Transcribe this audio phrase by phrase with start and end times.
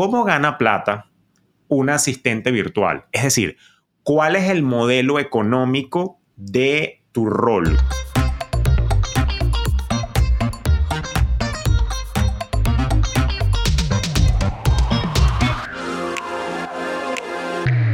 [0.00, 1.10] ¿cómo gana plata
[1.68, 3.04] un asistente virtual?
[3.12, 3.58] Es decir,
[4.02, 7.76] ¿cuál es el modelo económico de tu rol?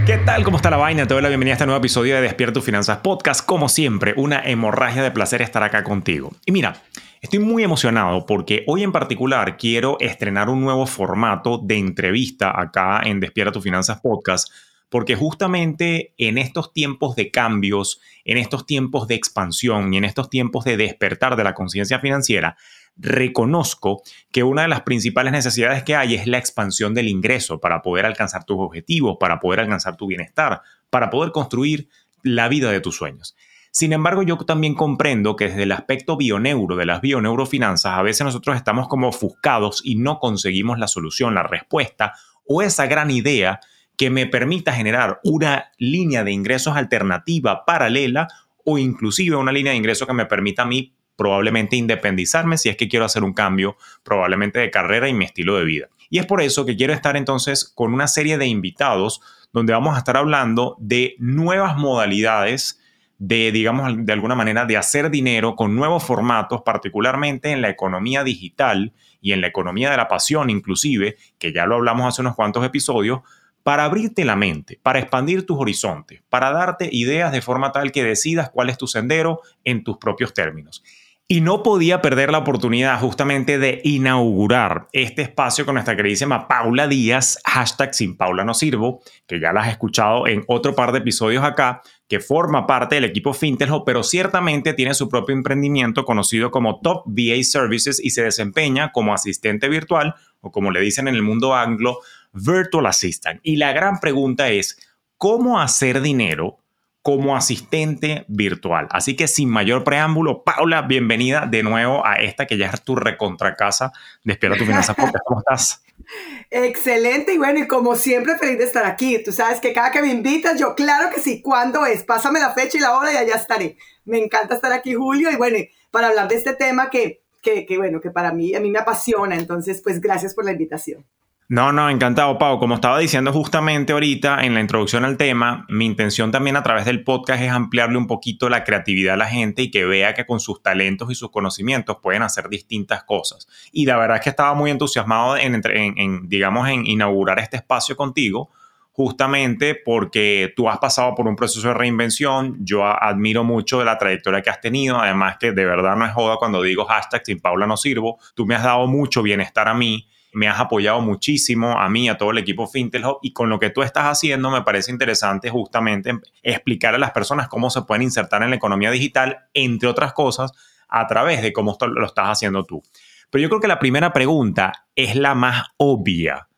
[0.06, 0.44] ¿Qué tal?
[0.44, 1.08] ¿Cómo está la vaina?
[1.08, 3.44] Te doy la bienvenida a este nuevo episodio de Despierta tus Finanzas Podcast.
[3.44, 6.30] Como siempre, una hemorragia de placer estar acá contigo.
[6.44, 6.80] Y mira,
[7.20, 13.00] estoy muy emocionado porque hoy en particular quiero estrenar un nuevo formato de entrevista acá
[13.04, 14.48] en Despierta tus Finanzas Podcast
[14.88, 20.30] porque justamente en estos tiempos de cambios, en estos tiempos de expansión y en estos
[20.30, 22.56] tiempos de despertar de la conciencia financiera,
[22.96, 27.82] reconozco que una de las principales necesidades que hay es la expansión del ingreso para
[27.82, 31.88] poder alcanzar tus objetivos, para poder alcanzar tu bienestar, para poder construir
[32.22, 33.35] la vida de tus sueños.
[33.76, 38.24] Sin embargo, yo también comprendo que desde el aspecto bioneuro de las bioneurofinanzas, a veces
[38.24, 42.14] nosotros estamos como ofuscados y no conseguimos la solución, la respuesta
[42.46, 43.60] o esa gran idea
[43.98, 48.28] que me permita generar una línea de ingresos alternativa paralela
[48.64, 52.78] o inclusive una línea de ingresos que me permita a mí probablemente independizarme si es
[52.78, 55.88] que quiero hacer un cambio probablemente de carrera y mi estilo de vida.
[56.08, 59.20] Y es por eso que quiero estar entonces con una serie de invitados
[59.52, 62.80] donde vamos a estar hablando de nuevas modalidades
[63.18, 68.24] de, digamos, de alguna manera, de hacer dinero con nuevos formatos, particularmente en la economía
[68.24, 72.36] digital y en la economía de la pasión, inclusive, que ya lo hablamos hace unos
[72.36, 73.20] cuantos episodios,
[73.62, 78.04] para abrirte la mente, para expandir tus horizontes, para darte ideas de forma tal que
[78.04, 80.84] decidas cuál es tu sendero en tus propios términos.
[81.28, 86.86] Y no podía perder la oportunidad justamente de inaugurar este espacio con nuestra queridísima Paula
[86.86, 90.98] Díaz, hashtag sin Paula no sirvo, que ya la has escuchado en otro par de
[90.98, 96.52] episodios acá, que forma parte del equipo Fintelho, pero ciertamente tiene su propio emprendimiento conocido
[96.52, 101.16] como Top VA Services y se desempeña como asistente virtual o como le dicen en
[101.16, 101.98] el mundo anglo,
[102.34, 103.40] Virtual Assistant.
[103.42, 104.78] Y la gran pregunta es,
[105.16, 106.60] ¿cómo hacer dinero
[107.06, 108.88] como asistente virtual.
[108.90, 112.96] Así que sin mayor preámbulo, Paula, bienvenida de nuevo a esta que ya es tu
[112.96, 113.92] recontracasa.
[114.24, 115.84] Despierta tu finanzas ¿Cómo estás?
[116.50, 119.22] Excelente y bueno, y como siempre feliz de estar aquí.
[119.22, 122.02] Tú sabes que cada que me invitas, yo claro que sí, ¿cuándo es?
[122.02, 123.76] Pásame la fecha y la hora y allá estaré.
[124.04, 125.58] Me encanta estar aquí, Julio, y bueno,
[125.92, 128.80] para hablar de este tema que, que, que bueno, que para mí, a mí me
[128.80, 129.36] apasiona.
[129.36, 131.06] Entonces, pues gracias por la invitación.
[131.48, 132.58] No, no, encantado, Pau.
[132.58, 136.84] Como estaba diciendo justamente ahorita en la introducción al tema, mi intención también a través
[136.86, 140.26] del podcast es ampliarle un poquito la creatividad a la gente y que vea que
[140.26, 143.46] con sus talentos y sus conocimientos pueden hacer distintas cosas.
[143.70, 147.96] Y la verdad es que estaba muy entusiasmado en, en digamos, en inaugurar este espacio
[147.96, 148.50] contigo,
[148.90, 152.56] justamente porque tú has pasado por un proceso de reinvención.
[152.58, 154.98] Yo admiro mucho de la trayectoria que has tenido.
[154.98, 158.18] Además que de verdad no es joda cuando digo hashtag sin Paula no sirvo.
[158.34, 162.18] Tú me has dado mucho bienestar a mí me has apoyado muchísimo a mí, a
[162.18, 166.12] todo el equipo Fintelhub y con lo que tú estás haciendo me parece interesante justamente
[166.42, 170.52] explicar a las personas cómo se pueden insertar en la economía digital, entre otras cosas,
[170.88, 172.82] a través de cómo lo estás haciendo tú.
[173.30, 176.48] Pero yo creo que la primera pregunta es la más obvia,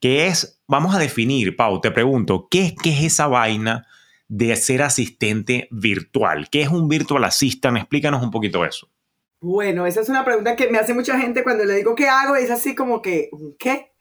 [0.00, 3.86] que es, vamos a definir, Pau, te pregunto, ¿qué, qué es esa vaina
[4.28, 6.48] de ser asistente virtual?
[6.48, 7.76] ¿Qué es un virtual assistant?
[7.76, 8.88] Explícanos un poquito eso.
[9.40, 12.36] Bueno, esa es una pregunta que me hace mucha gente cuando le digo qué hago,
[12.36, 13.92] es así como que, ¿qué?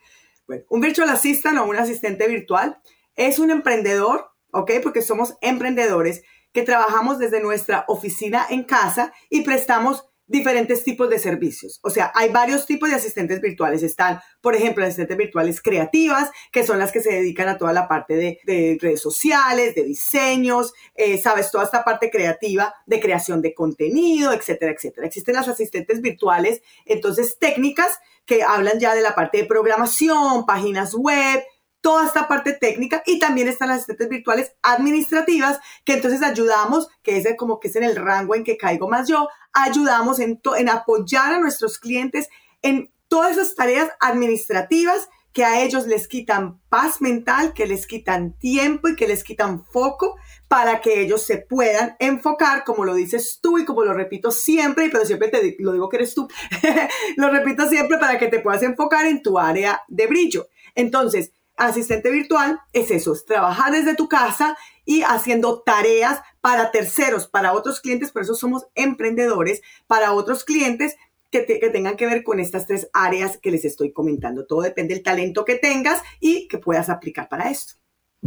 [0.47, 2.79] Bueno, un virtual assistant o un asistente virtual
[3.15, 4.71] es un emprendedor, ¿ok?
[4.81, 6.23] Porque somos emprendedores
[6.53, 11.79] que trabajamos desde nuestra oficina en casa y prestamos diferentes tipos de servicios.
[11.83, 13.83] O sea, hay varios tipos de asistentes virtuales.
[13.83, 17.87] Están, por ejemplo, asistentes virtuales creativas, que son las que se dedican a toda la
[17.87, 23.53] parte de, redes sociales, de diseños, eh, sabes, toda esta parte creativa de creación de
[23.53, 25.07] contenido, etcétera, etcétera.
[25.07, 30.95] Existen las asistentes virtuales, entonces técnicas que hablan ya de la parte de programación, páginas
[30.95, 31.43] web,
[31.85, 37.17] toda esta parte técnica y también están las asistentes virtuales administrativas que entonces ayudamos, que
[37.17, 40.69] es como que es en el rango en que caigo más yo, ayudamos en, en
[40.69, 42.27] apoyar a nuestros clientes
[42.63, 48.33] en todas esas tareas administrativas que a ellos les quitan paz mental, que les quitan
[48.39, 50.15] tiempo y que les quitan foco
[50.47, 54.89] para que ellos se puedan enfocar, como lo dices tú y como lo repito siempre,
[54.91, 56.27] pero siempre te lo digo que eres tú,
[57.17, 60.47] lo repito siempre para que te puedas enfocar en tu área de brillo.
[60.73, 67.27] Entonces, asistente virtual es eso, es trabajar desde tu casa y haciendo tareas para terceros,
[67.27, 70.95] para otros clientes, por eso somos emprendedores, para otros clientes
[71.31, 74.45] que, que, tengan que ver con estas tres áreas que les estoy comentando.
[74.45, 77.73] Todo depende del talento que tengas y que puedas aplicar para esto.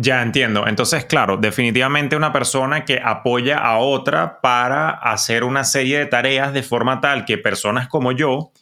[0.01, 0.67] Ya entiendo.
[0.69, 6.53] Entonces, claro, definitivamente una persona que apoya a otra para hacer una serie de tareas
[6.53, 8.53] de forma tal que personas como yo,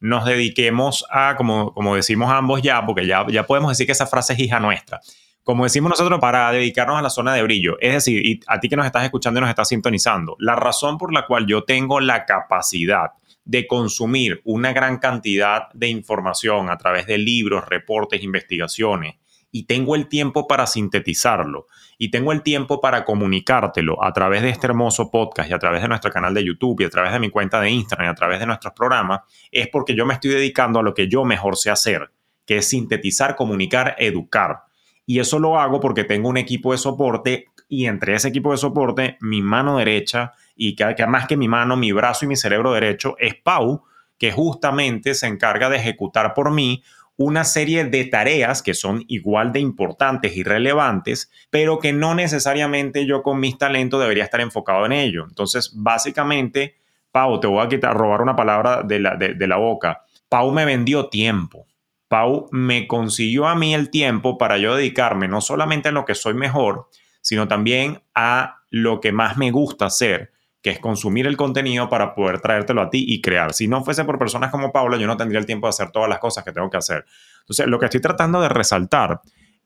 [0.00, 4.06] nos dediquemos a, como, como decimos ambos ya, porque ya, ya podemos decir que esa
[4.06, 5.00] frase es hija nuestra,
[5.42, 7.76] como decimos nosotros, para dedicarnos a la zona de brillo.
[7.80, 11.12] Es decir, a ti que nos estás escuchando y nos estás sintonizando, la razón por
[11.12, 13.12] la cual yo tengo la capacidad
[13.44, 19.14] de consumir una gran cantidad de información a través de libros, reportes, investigaciones,
[19.52, 24.50] y tengo el tiempo para sintetizarlo y tengo el tiempo para comunicártelo a través de
[24.50, 27.20] este hermoso podcast y a través de nuestro canal de YouTube y a través de
[27.20, 29.20] mi cuenta de Instagram y a través de nuestros programas,
[29.50, 32.10] es porque yo me estoy dedicando a lo que yo mejor sé hacer,
[32.44, 34.64] que es sintetizar, comunicar, educar.
[35.06, 38.58] Y eso lo hago porque tengo un equipo de soporte y entre ese equipo de
[38.58, 42.72] soporte, mi mano derecha y que, más que mi mano, mi brazo y mi cerebro
[42.72, 43.84] derecho es Pau,
[44.18, 46.82] que justamente se encarga de ejecutar por mí
[47.16, 53.06] una serie de tareas que son igual de importantes y relevantes, pero que no necesariamente
[53.06, 55.24] yo con mis talentos debería estar enfocado en ello.
[55.28, 56.76] Entonces, básicamente,
[57.10, 60.02] Pau, te voy a quitar, robar una palabra de la, de la boca.
[60.28, 61.66] Pau me vendió tiempo.
[62.08, 66.14] Pau me consiguió a mí el tiempo para yo dedicarme no solamente a lo que
[66.14, 66.88] soy mejor,
[67.20, 70.32] sino también a lo que más me gusta hacer,
[70.66, 73.52] que es consumir el contenido para poder traértelo a ti y crear.
[73.52, 76.08] Si no fuese por personas como Paula, yo no tendría el tiempo de hacer todas
[76.08, 77.04] las cosas que tengo que hacer.
[77.42, 79.20] Entonces, lo que estoy tratando de resaltar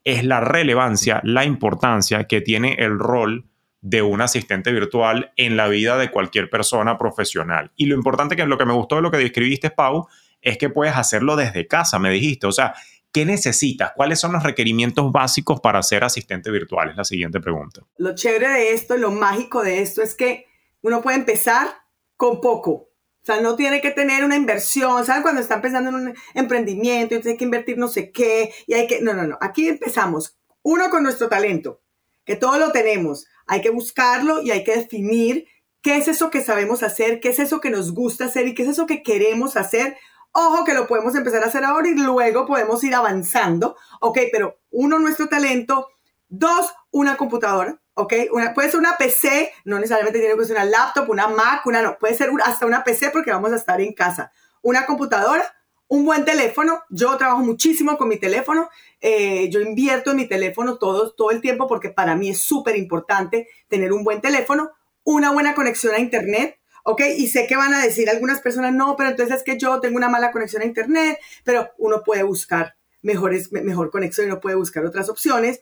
[0.04, 3.46] es la relevancia, la importancia que tiene el rol
[3.80, 7.72] de un asistente virtual en la vida de cualquier persona profesional.
[7.76, 10.06] Y lo importante que lo que me gustó de lo que describiste, Pau,
[10.42, 12.46] es que puedes hacerlo desde casa, me dijiste.
[12.46, 12.74] O sea,
[13.10, 13.92] ¿qué necesitas?
[13.96, 16.90] ¿Cuáles son los requerimientos básicos para ser asistente virtual?
[16.90, 17.80] Es la siguiente pregunta.
[17.96, 20.49] Lo chévere de esto, lo mágico de esto es que
[20.82, 21.68] uno puede empezar
[22.16, 22.90] con poco.
[23.22, 25.22] O sea, no tiene que tener una inversión, ¿saben?
[25.22, 28.86] Cuando están pensando en un emprendimiento, entonces hay que invertir no sé qué, y hay
[28.86, 29.02] que...
[29.02, 29.36] No, no, no.
[29.42, 31.82] Aquí empezamos, uno con nuestro talento,
[32.24, 33.26] que todo lo tenemos.
[33.46, 35.46] Hay que buscarlo y hay que definir
[35.82, 38.62] qué es eso que sabemos hacer, qué es eso que nos gusta hacer y qué
[38.62, 39.96] es eso que queremos hacer.
[40.32, 44.18] Ojo que lo podemos empezar a hacer ahora y luego podemos ir avanzando, ¿ok?
[44.32, 45.88] Pero uno, nuestro talento.
[46.28, 47.82] Dos, una computadora.
[48.00, 48.14] ¿Ok?
[48.32, 51.82] Una, puede ser una PC, no necesariamente tiene que ser una laptop, una Mac, una
[51.82, 54.32] no, puede ser hasta una PC porque vamos a estar en casa.
[54.62, 55.44] Una computadora,
[55.86, 58.70] un buen teléfono, yo trabajo muchísimo con mi teléfono,
[59.00, 63.48] eh, yo invierto en mi teléfono todo, el tiempo porque para mí es súper importante
[63.68, 64.70] tener un buen teléfono,
[65.04, 67.02] una buena conexión a Internet, ¿ok?
[67.18, 69.98] Y sé que van a decir algunas personas, no, pero entonces es que yo tengo
[69.98, 74.56] una mala conexión a Internet, pero uno puede buscar mejores, mejor conexión y uno puede
[74.56, 75.60] buscar otras opciones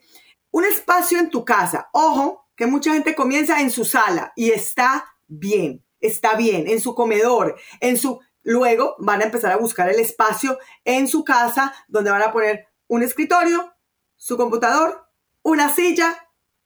[0.51, 1.89] un espacio en tu casa.
[1.93, 6.95] Ojo, que mucha gente comienza en su sala y está bien, está bien, en su
[6.95, 8.21] comedor, en su...
[8.43, 12.67] Luego van a empezar a buscar el espacio en su casa donde van a poner
[12.87, 13.75] un escritorio,
[14.17, 15.07] su computador,
[15.43, 16.17] una silla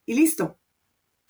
[0.07, 0.59] y listo.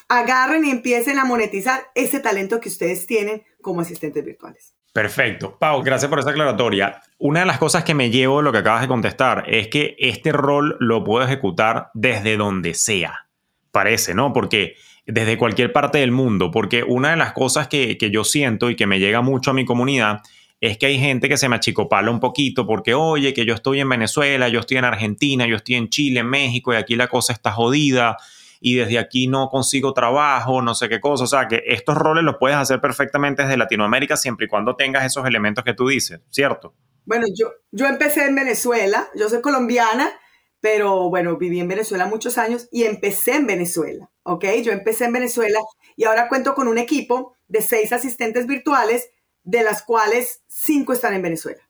[0.09, 4.75] Agarren y empiecen a monetizar ese talento que ustedes tienen como asistentes virtuales.
[4.93, 5.57] Perfecto.
[5.59, 7.01] Pau, gracias por esa aclaratoria.
[7.19, 9.97] Una de las cosas que me llevo de lo que acabas de contestar es que
[9.99, 13.27] este rol lo puedo ejecutar desde donde sea.
[13.71, 14.35] Parece, ¿no?
[14.35, 14.75] Porque
[15.07, 16.51] desde cualquier parte del mundo.
[16.51, 19.55] Porque una de las cosas que, que yo siento y que me llega mucho a
[19.55, 20.21] mi comunidad
[20.61, 23.81] es que hay gente que se me achicopala un poquito porque, oye, que yo estoy
[23.81, 27.09] en Venezuela, yo estoy en Argentina, yo estoy en Chile, en México y aquí la
[27.09, 28.17] cosa está jodida
[28.65, 31.25] y desde aquí no consigo trabajo, no sé qué cosa.
[31.25, 35.05] O sea, que estos roles los puedes hacer perfectamente desde Latinoamérica siempre y cuando tengas
[35.05, 36.73] esos elementos que tú dices, ¿cierto?
[37.05, 40.13] Bueno, yo, yo empecé en Venezuela, yo soy colombiana,
[40.61, 44.45] pero bueno, viví en Venezuela muchos años y empecé en Venezuela, ¿ok?
[44.63, 45.59] Yo empecé en Venezuela
[45.97, 49.11] y ahora cuento con un equipo de seis asistentes virtuales,
[49.43, 51.69] de las cuales cinco están en Venezuela.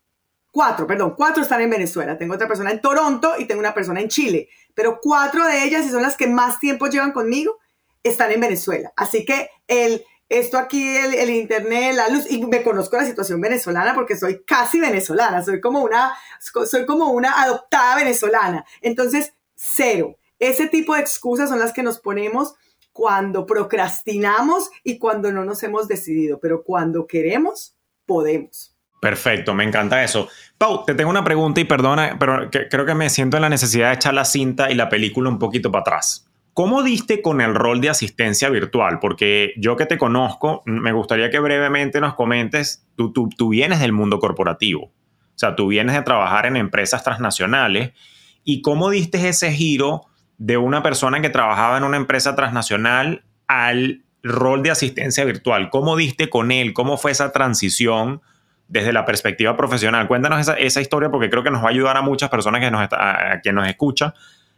[0.51, 2.19] Cuatro, perdón, cuatro están en Venezuela.
[2.19, 5.87] Tengo otra persona en Toronto y tengo una persona en Chile pero cuatro de ellas,
[5.87, 7.59] y son las que más tiempo llevan conmigo,
[8.03, 8.93] están en Venezuela.
[8.97, 13.95] Así que el, esto aquí, el, internet, la luz, y me conozco la situación venezolana
[13.95, 16.15] porque soy casi venezolana, soy como una,
[16.67, 18.65] soy como una adoptada venezolana.
[18.81, 20.17] Entonces, cero.
[20.39, 22.55] Ese tipo de excusas son las que nos ponemos
[22.93, 27.77] cuando procrastinamos y cuando no nos hemos decidido, pero cuando queremos,
[28.07, 28.72] podemos.
[29.03, 30.29] Perfecto, me encanta eso.
[30.57, 33.89] Pau, te tengo una pregunta y perdona, pero creo que me siento en la necesidad
[33.89, 36.31] de echar la cinta y la película un poquito para atrás.
[36.55, 39.01] ¿Cómo diste con el rol de asistencia virtual?
[39.01, 43.81] Porque yo que te conozco, me gustaría que brevemente nos comentes, tú, tú, tú vienes
[43.81, 44.93] del mundo corporativo, o
[45.35, 47.91] sea, tú vienes de trabajar en empresas transnacionales
[48.45, 50.03] y cómo diste ese giro
[50.39, 55.71] de una persona que trabajaba en una empresa transnacional al rol de asistencia virtual.
[55.71, 56.73] ¿Cómo diste con él?
[56.73, 58.23] ¿Cómo fue esa transición?
[58.73, 60.09] Desde la perspectiva profesional.
[60.09, 62.89] Cuéntanos esa, historia porque creo que nos va a ayudar a muchas personas que nos,
[62.91, 64.15] a, quien nos escucha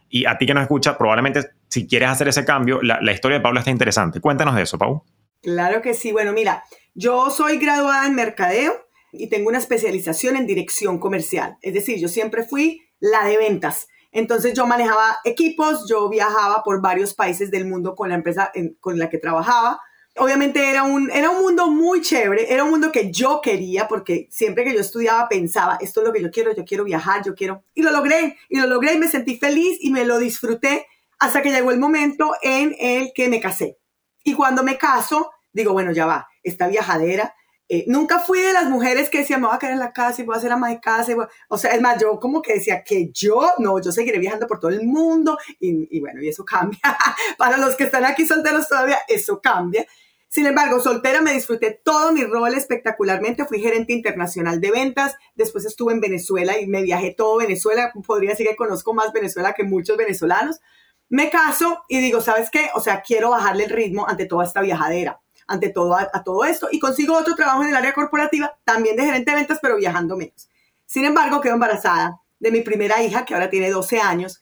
[0.09, 3.43] y a ti que nos escucha, probablemente si quieres hacer ese cambio, la, historia de
[3.43, 4.21] Pablo está interesante.
[4.21, 5.03] Cuéntanos de eso, Pau.
[5.41, 6.13] Claro que sí.
[6.13, 8.87] Bueno, mira, yo soy graduada en mercadeo.
[9.11, 11.57] y tengo una especialización en dirección comercial.
[11.61, 13.87] Es decir, yo siempre fui la de ventas.
[14.11, 18.97] Entonces yo manejaba equipos, yo viajaba por varios países del mundo con la empresa con
[18.97, 19.81] la que trabajaba.
[20.17, 24.27] Obviamente era un, era un mundo muy chévere, era un mundo que yo quería porque
[24.31, 27.35] siempre que yo estudiaba pensaba, esto es lo que yo quiero, yo quiero viajar, yo
[27.35, 27.63] quiero...
[27.73, 30.87] Y lo logré, y lo logré y me sentí feliz y me lo disfruté
[31.19, 33.77] hasta que llegó el momento en el que me casé.
[34.23, 37.35] Y cuando me caso, digo, bueno, ya va, esta viajadera.
[37.67, 40.21] Eh, nunca fui de las mujeres que decían, me voy a quedar en la casa
[40.21, 41.13] y voy a ser ama de casa.
[41.49, 44.59] o sea, es más, yo como que decía que yo, no, yo seguiré viajando por
[44.59, 45.37] todo el mundo.
[45.59, 46.79] Y, y bueno, y eso cambia.
[47.37, 49.85] Para los que están aquí solteros todavía, eso cambia.
[50.35, 53.45] Sin embargo, soltera me disfruté todo mi rol espectacularmente.
[53.45, 55.15] Fui gerente internacional de ventas.
[55.33, 57.93] Después estuve en Venezuela y me viajé todo Venezuela.
[58.05, 60.59] Podría decir que conozco más Venezuela que muchos venezolanos.
[61.07, 62.69] Me caso y digo, ¿sabes qué?
[62.75, 66.67] O sea, quiero bajarle el ritmo ante toda esta viajadera, ante todo, a, todo esto.
[66.69, 70.17] Y consigo otro trabajo en el área corporativa, también de gerente de ventas, pero viajando
[70.17, 70.49] menos.
[70.85, 74.41] Sin embargo, quedo embarazada de mi primera hija, que ahora tiene 12 años.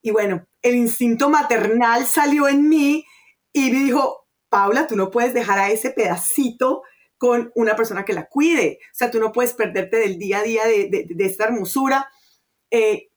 [0.00, 3.04] Y bueno, el instinto maternal salió en mí
[3.52, 4.23] y me dijo,
[4.54, 6.84] Paula, tú no puedes dejar a ese pedacito
[7.18, 8.78] con una persona que la cuide.
[8.92, 12.08] O sea, tú no puedes perderte del día a día de, esta hermosura.
[12.70, 13.08] Eh,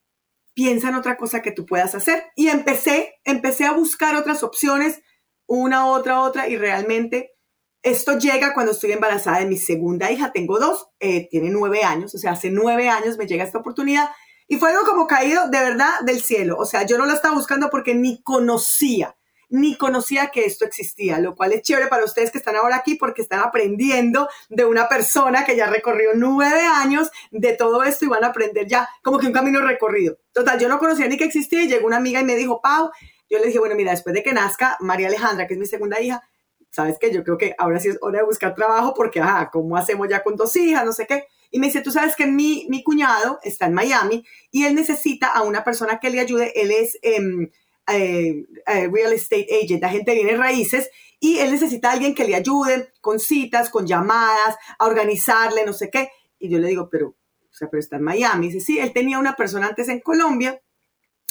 [0.56, 2.24] piensa en otra cosa que tú puedas hacer.
[2.36, 5.00] Y empecé, empecé a buscar otras opciones,
[5.46, 7.36] una, otra, otra, y realmente
[7.84, 10.32] esto llega cuando estoy embarazada de mi segunda hija.
[10.32, 14.10] Tengo dos, eh, tiene nueve años, o sea, hace nueve años me llega esta oportunidad.
[14.48, 16.58] Y fue algo como caído de verdad del cielo.
[16.58, 19.15] O sea, yo no lo estaba buscando porque ni conocía
[19.49, 22.95] ni conocía que esto existía, lo cual es chévere para ustedes que están ahora aquí
[22.95, 28.09] porque están aprendiendo de una persona que ya recorrió nueve años de todo esto y
[28.09, 30.17] van a aprender ya como que un camino recorrido.
[30.33, 32.91] Total, yo no conocía ni que existía y llegó una amiga y me dijo, Pau,
[33.29, 35.99] yo le dije, bueno, mira, después de que nazca María Alejandra, que es mi segunda
[36.01, 36.23] hija,
[36.69, 39.77] sabes que yo creo que ahora sí es hora de buscar trabajo porque, ajá, ¿cómo
[39.77, 40.85] hacemos ya con dos hijas?
[40.85, 41.25] No sé qué.
[41.49, 45.27] Y me dice, tú sabes que mi, mi cuñado está en Miami y él necesita
[45.27, 46.51] a una persona que le ayude.
[46.61, 46.97] Él es...
[47.01, 47.49] Em,
[47.88, 50.89] eh, eh, real estate agent, la gente viene raíces
[51.20, 55.74] y él necesita a alguien que le ayude con citas, con llamadas, a organizarle, no
[55.74, 56.10] sé qué.
[56.39, 58.48] Y yo le digo, pero, o sea, pero está en Miami.
[58.48, 60.62] Dice, sí, él tenía una persona antes en Colombia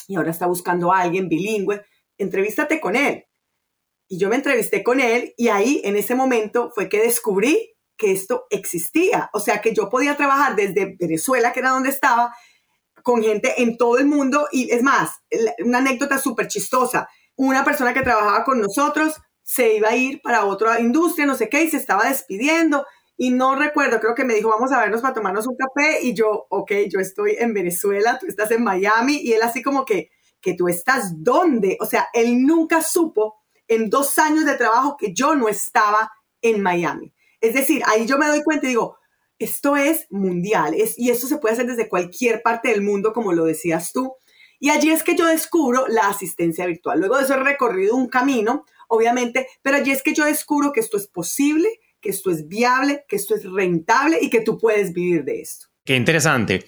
[0.09, 1.85] y ahora está buscando a alguien bilingüe.
[2.19, 3.25] Entrevístate con él.
[4.09, 8.13] Y yo me entrevisté con él y ahí, en ese momento, fue que descubrí que
[8.13, 9.31] esto existía.
[9.33, 12.35] O sea, que yo podía trabajar desde Venezuela, que era donde estaba,
[13.07, 14.49] con gente en todo el mundo.
[14.51, 15.23] Y es más,
[15.65, 17.09] una anécdota súper chistosa.
[17.37, 21.49] Una persona que trabajaba con nosotros se iba a ir para otra industria, no sé
[21.49, 22.85] qué, y se estaba despidiendo.
[23.17, 26.01] Y no recuerdo, creo que me dijo, vamos a vernos para tomarnos un café.
[26.03, 29.21] Y yo, ok, yo estoy en Venezuela, tú estás en Miami.
[29.23, 30.11] Y él así como que,
[30.41, 31.79] que tú estás dónde?
[31.81, 33.37] O sea, él nunca supo
[33.69, 36.11] en dos años de trabajo que yo no estaba
[36.43, 37.15] en Miami.
[37.41, 38.99] Es decir, ahí yo me doy cuenta y digo,
[39.38, 43.45] esto es mundial y esto se puede hacer desde cualquier parte del mundo, como lo
[43.45, 44.14] decías tú.
[44.59, 46.99] Y allí es que yo descubro la asistencia virtual.
[46.99, 50.81] Luego de eso he recorrido un camino, obviamente, pero allí es que yo descubro que
[50.81, 51.69] esto es posible,
[52.00, 55.66] que esto es viable, que esto es rentable y que tú puedes vivir de esto.
[55.85, 56.64] Qué interesante.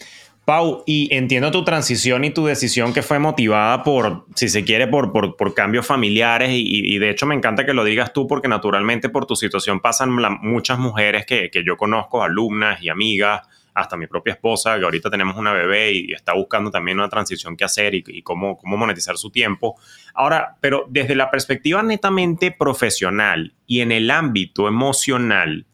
[0.49, 4.87] Pau, y entiendo tu transición y tu decisión que fue motivada por, si se quiere,
[4.87, 9.11] por, por, cambios familiares y, de hecho me encanta que lo digas tú porque naturalmente
[9.11, 13.43] por tu situación pasan muchas mujeres que, que, yo conozco, alumnas y amigas,
[13.75, 17.55] hasta mi propia esposa, que ahorita tenemos una bebé y está buscando también una transición
[17.55, 19.79] que hacer y, y cómo, cómo monetizar su tiempo.
[20.15, 25.67] Ahora, pero desde la perspectiva netamente profesional y en el ámbito emocional,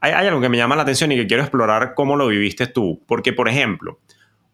[0.00, 3.02] hay, algo que me llama la atención y que quiero explorar cómo lo viviste tú.
[3.06, 3.98] Porque, por ejemplo,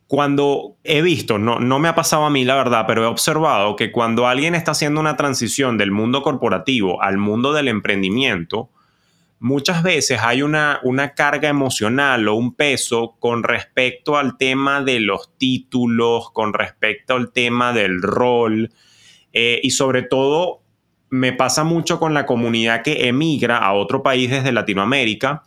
[0.07, 3.77] cuando he visto, no, no me ha pasado a mí la verdad, pero he observado
[3.77, 8.71] que cuando alguien está haciendo una transición del mundo corporativo al mundo del emprendimiento,
[9.39, 15.01] muchas veces hay una, una carga emocional o un peso con respecto al tema de
[15.01, 18.73] los títulos, con respecto al tema del rol
[19.35, 20.64] eh, y sobre todo
[21.15, 25.45] me pasa mucho con la comunidad que emigra a otro país desde Latinoamérica,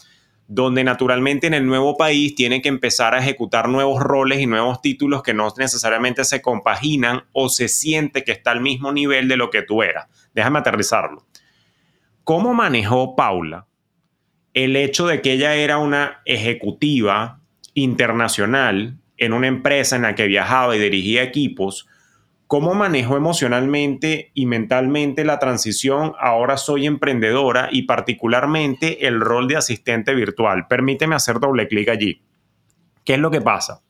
[0.48, 4.82] donde naturalmente en el nuevo país tiene que empezar a ejecutar nuevos roles y nuevos
[4.82, 9.36] títulos que no necesariamente se compaginan o se siente que está al mismo nivel de
[9.36, 10.08] lo que tú eras.
[10.34, 11.26] Déjame aterrizarlo.
[12.24, 13.68] ¿Cómo manejó Paula
[14.54, 17.42] el hecho de que ella era una ejecutiva
[17.74, 21.90] internacional en una empresa en la que viajaba y dirigía equipos?
[22.48, 26.14] ¿Cómo manejo emocionalmente y mentalmente la transición?
[26.18, 30.66] Ahora soy emprendedora y particularmente el rol de asistente virtual.
[30.66, 32.22] Permíteme hacer doble clic allí.
[33.04, 33.82] ¿Qué es lo que pasa?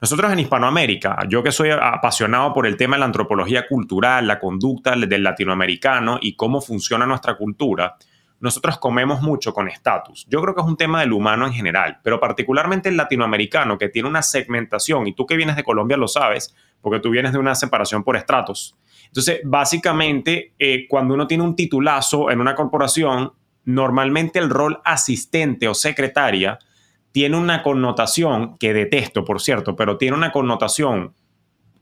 [0.00, 4.38] Nosotros en Hispanoamérica, yo que soy apasionado por el tema de la antropología cultural, la
[4.38, 7.96] conducta del latinoamericano y cómo funciona nuestra cultura,
[8.40, 10.26] nosotros comemos mucho con estatus.
[10.28, 13.88] Yo creo que es un tema del humano en general, pero particularmente el latinoamericano que
[13.88, 17.38] tiene una segmentación, y tú que vienes de Colombia lo sabes, porque tú vienes de
[17.38, 18.76] una separación por estratos.
[19.06, 23.32] Entonces, básicamente, eh, cuando uno tiene un titulazo en una corporación,
[23.64, 26.58] normalmente el rol asistente o secretaria
[27.12, 31.14] tiene una connotación que detesto, por cierto, pero tiene una connotación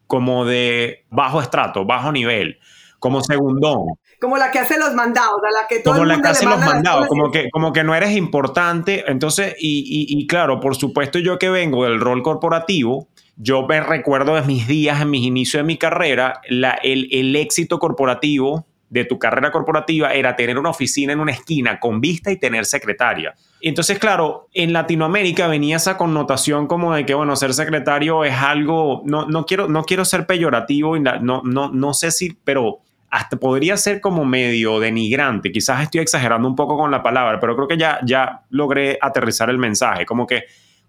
[0.07, 2.59] como de bajo estrato, bajo nivel,
[2.99, 3.95] como segundón.
[4.23, 6.31] Como la que hace los mandados, a la que todo como el la mundo que
[6.33, 9.05] hace le los manda mandados, como que, como que no eres importante.
[9.09, 13.81] Entonces, y, y- y claro, por supuesto, yo que vengo del rol corporativo, yo me
[13.81, 18.65] recuerdo de mis días, en mis inicios de mi carrera, la- el, el éxito corporativo
[18.91, 22.67] de tu carrera corporativa era tener una oficina en una esquina con vista y tener
[22.67, 23.35] secretaria.
[23.63, 29.01] Entonces, claro, en Latinoamérica venía esa connotación como de que, bueno, ser secretario es algo,
[29.07, 32.81] no, no, quiero, no quiero ser peyorativo, y la- no, no, no sé si, pero
[33.13, 35.53] hasta podría ser como medio denigrante.
[35.53, 39.51] Quizás estoy exagerando un poco con la palabra, pero creo que ya, ya logré aterrizar
[39.51, 40.07] el mensaje.
[40.07, 40.45] Como que,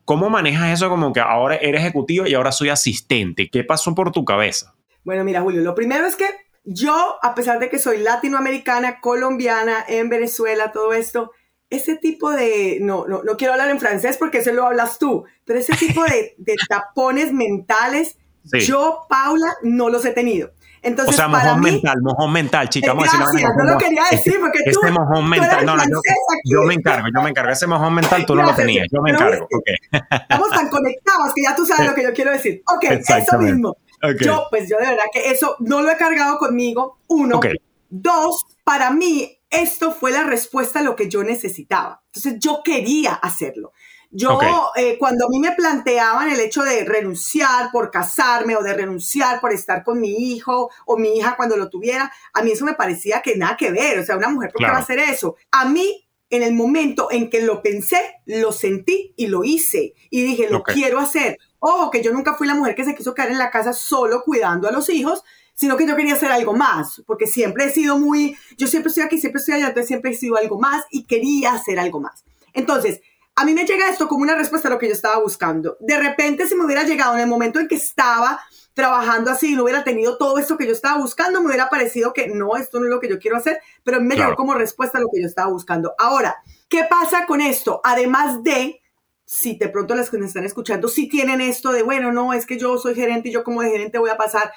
[0.05, 3.49] ¿cómo manejas eso como que ahora eres ejecutivo y ahora soy asistente?
[3.51, 4.73] ¿Qué pasó por tu cabeza?
[5.03, 6.25] Bueno, mira, Julio, lo primero es que
[6.63, 11.31] yo, a pesar de que soy latinoamericana, colombiana, en Venezuela, todo esto,
[11.69, 15.25] ese tipo de, no, no, no quiero hablar en francés porque eso lo hablas tú,
[15.43, 18.59] pero ese tipo de, de tapones mentales, Sí.
[18.61, 20.51] yo, Paula, no los he tenido.
[20.83, 22.87] O Entonces, sea, para mojón mí, mental, mojón mental, chica.
[22.93, 25.83] Vamos a Gracias, así, no lo quería decir porque tú- Ese mojón mental, no, no,
[25.83, 26.01] yo,
[26.43, 27.51] yo me encargo, yo me encargo.
[27.51, 29.47] Ese mojón mental tú no lo Gracias, tenías, yo me encargo.
[29.49, 30.21] viste, ok.
[30.21, 32.61] estamos tan conectados que ya tú sabes lo que yo quiero decir.
[32.75, 33.69] Ok, eso mismo.
[34.03, 34.21] Ok.
[34.21, 36.97] Yo, pues yo de verdad que eso no lo he cargado conmigo.
[37.07, 37.37] Uno.
[37.37, 37.47] Ok.
[37.89, 42.01] Dos, para mí esto fue la respuesta a lo que yo necesitaba.
[42.07, 43.71] Entonces yo quería hacerlo.
[44.15, 44.39] Yo,
[44.75, 49.41] eh, cuando a mí me planteaban el hecho de renunciar por casarme o de renunciar
[49.41, 52.75] por estar con mi hijo o mi hija cuando lo tuviera, a mí eso me
[52.75, 53.97] parecía que nada que ver.
[53.97, 54.73] O sea, una mujer, ¿por qué Claro.
[54.73, 55.35] va a hacer eso?
[55.51, 59.93] A mí, en el momento en que lo pensé, lo sentí y lo hice.
[60.11, 60.73] Y dije, lo Ok.
[60.73, 61.39] quiero hacer.
[61.57, 64.21] Ojo, que yo nunca fui la mujer que se quiso quedar en la casa solo
[64.23, 65.23] cuidando a los hijos,
[65.55, 69.03] sino que yo quería hacer algo más, porque siempre he sido muy, yo siempre estoy
[69.05, 72.23] aquí, siempre estoy allá, entonces siempre he sido algo más y quería hacer algo más.
[72.53, 73.01] Entonces,
[73.35, 75.77] a mí me llega esto como una respuesta a lo que yo estaba buscando.
[75.79, 78.39] De repente, si me hubiera llegado en el momento en que estaba
[78.73, 82.13] trabajando así y no hubiera tenido todo esto que yo estaba buscando, me hubiera parecido
[82.13, 84.31] que no, esto no es lo que yo quiero hacer, pero me Claro.
[84.31, 85.93] llegó como respuesta a lo que yo estaba buscando.
[85.99, 86.35] Ahora,
[86.69, 87.81] ¿qué pasa con esto?
[87.83, 88.81] Además de,
[89.25, 92.45] si de pronto las que nos están escuchando, si tienen esto de, bueno, no, es
[92.47, 94.51] que yo soy gerente y yo como de gerente voy a pasar.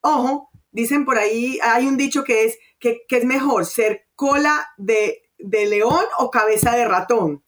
[0.00, 4.66] Ojo, dicen por ahí, hay un dicho que es que, que es mejor ser cola
[4.78, 7.44] de, de león o cabeza de ratón.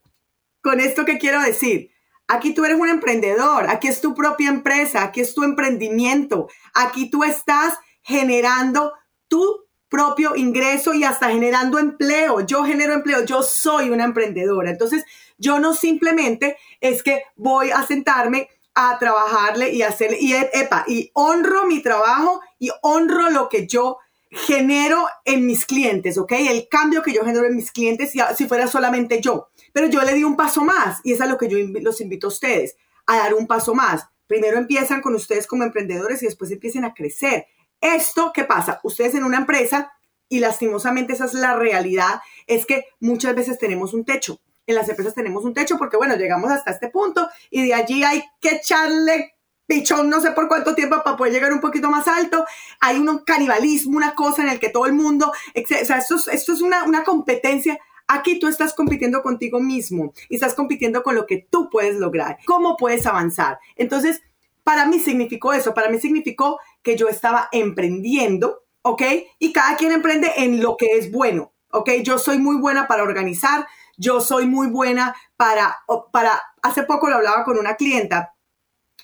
[0.63, 1.91] Con esto, ¿qué quiero decir?
[2.29, 7.11] Aquí tú eres un emprendedor, aquí es tu propia empresa, aquí es tu emprendimiento, aquí
[7.11, 8.93] tú estás generando
[9.27, 12.41] tu propio ingreso y hasta generando empleo.
[12.41, 14.71] Yo genero empleo, yo soy una emprendedora.
[14.71, 15.05] Entonces,
[15.37, 21.11] yo no simplemente es que voy a sentarme a trabajarle y hacerle, y epa, y
[21.15, 23.99] honro mi trabajo y honro lo que yo
[24.31, 26.33] genero en mis clientes, ¿ok?
[26.33, 29.49] El cambio que yo genero en mis clientes, si, si fuera solamente yo.
[29.73, 32.29] Pero yo le di un paso más y es a lo que yo los invito
[32.29, 34.07] a ustedes, a dar un paso más.
[34.27, 37.47] Primero empiezan con ustedes como emprendedores y después empiecen a crecer.
[37.81, 38.81] Esto, ¿qué pasa?
[38.85, 39.91] Ustedes en una empresa,
[40.29, 44.41] y lastimosamente esa es la realidad, es que muchas veces tenemos un techo.
[44.67, 48.05] En las empresas tenemos un techo porque, bueno, llegamos hasta este punto y de allí
[48.05, 49.35] hay que echarle
[49.71, 52.45] pichón no sé por cuánto tiempo para poder llegar un poquito más alto.
[52.81, 56.29] Hay un canibalismo, una cosa en el que todo el mundo, o sea, esto es,
[56.29, 57.79] esto es una, una competencia.
[58.09, 62.39] Aquí tú estás compitiendo contigo mismo y estás compitiendo con lo que tú puedes lograr,
[62.45, 63.61] cómo puedes avanzar.
[63.77, 64.21] Entonces,
[64.65, 69.03] para mí significó eso, para mí significó que yo estaba emprendiendo, ¿ok?
[69.39, 71.91] Y cada quien emprende en lo que es bueno, ¿ok?
[72.03, 75.77] Yo soy muy buena para organizar, yo soy muy buena para,
[76.11, 78.35] para, hace poco lo hablaba con una clienta,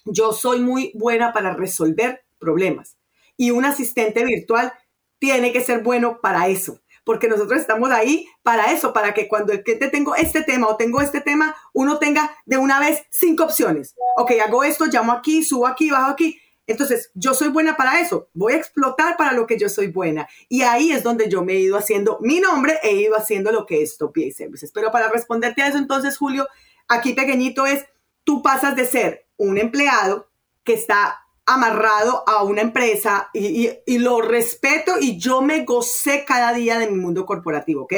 [0.07, 2.97] yo soy muy buena para resolver problemas.
[3.37, 4.73] Y un asistente virtual
[5.19, 9.53] tiene que ser bueno para eso, porque nosotros estamos ahí para eso, para que cuando
[9.53, 13.45] el cliente tengo este tema o tengo este tema, uno tenga de una vez cinco
[13.45, 13.95] opciones.
[14.17, 16.39] Ok, hago esto, llamo aquí, subo aquí, bajo aquí.
[16.67, 18.29] Entonces, yo soy buena para eso.
[18.35, 20.29] Voy a explotar para lo que yo soy buena.
[20.49, 23.67] Y ahí es donde yo me he ido haciendo mi nombre, he ido haciendo lo
[23.67, 24.73] que es Topia y Services.
[24.73, 26.49] Pero para responderte a eso, entonces, Julio,
[26.89, 27.85] aquí pequeñito es,
[28.25, 30.29] tú pasas de ser un empleado
[30.65, 36.53] que está amarrado a una empresa y, y- lo respeto y yo me gocé cada
[36.53, 37.93] día de mi mundo corporativo, ¿ok?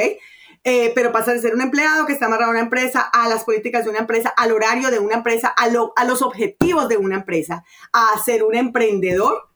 [0.63, 3.45] Eh, pero pasa de ser un empleado que está amarrado a una empresa, a las
[3.45, 6.97] políticas de una empresa, al horario de una empresa, a, lo- a los objetivos de
[6.97, 9.49] una empresa, a ser un emprendedor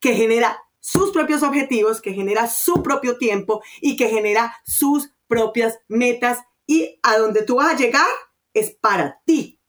[0.00, 5.78] que genera sus propios objetivos, que genera su propio tiempo y que genera sus propias
[5.88, 8.06] metas y a donde tú vas a llegar
[8.54, 9.59] es para ti.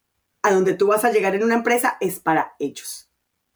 [0.43, 3.09] A donde tú vas a llegar en una empresa es para ellos.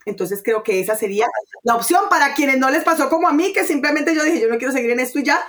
[0.05, 1.25] Entonces creo que esa sería
[1.63, 4.49] la opción para quienes no les pasó como a mí, que simplemente yo dije, yo
[4.49, 5.41] no quiero seguir en esto y ya.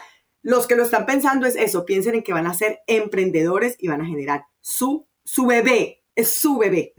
[0.42, 3.88] Los que lo están pensando es eso, piensen en que van a ser emprendedores y
[3.88, 6.94] van a generar su, su bebé, es su bebé.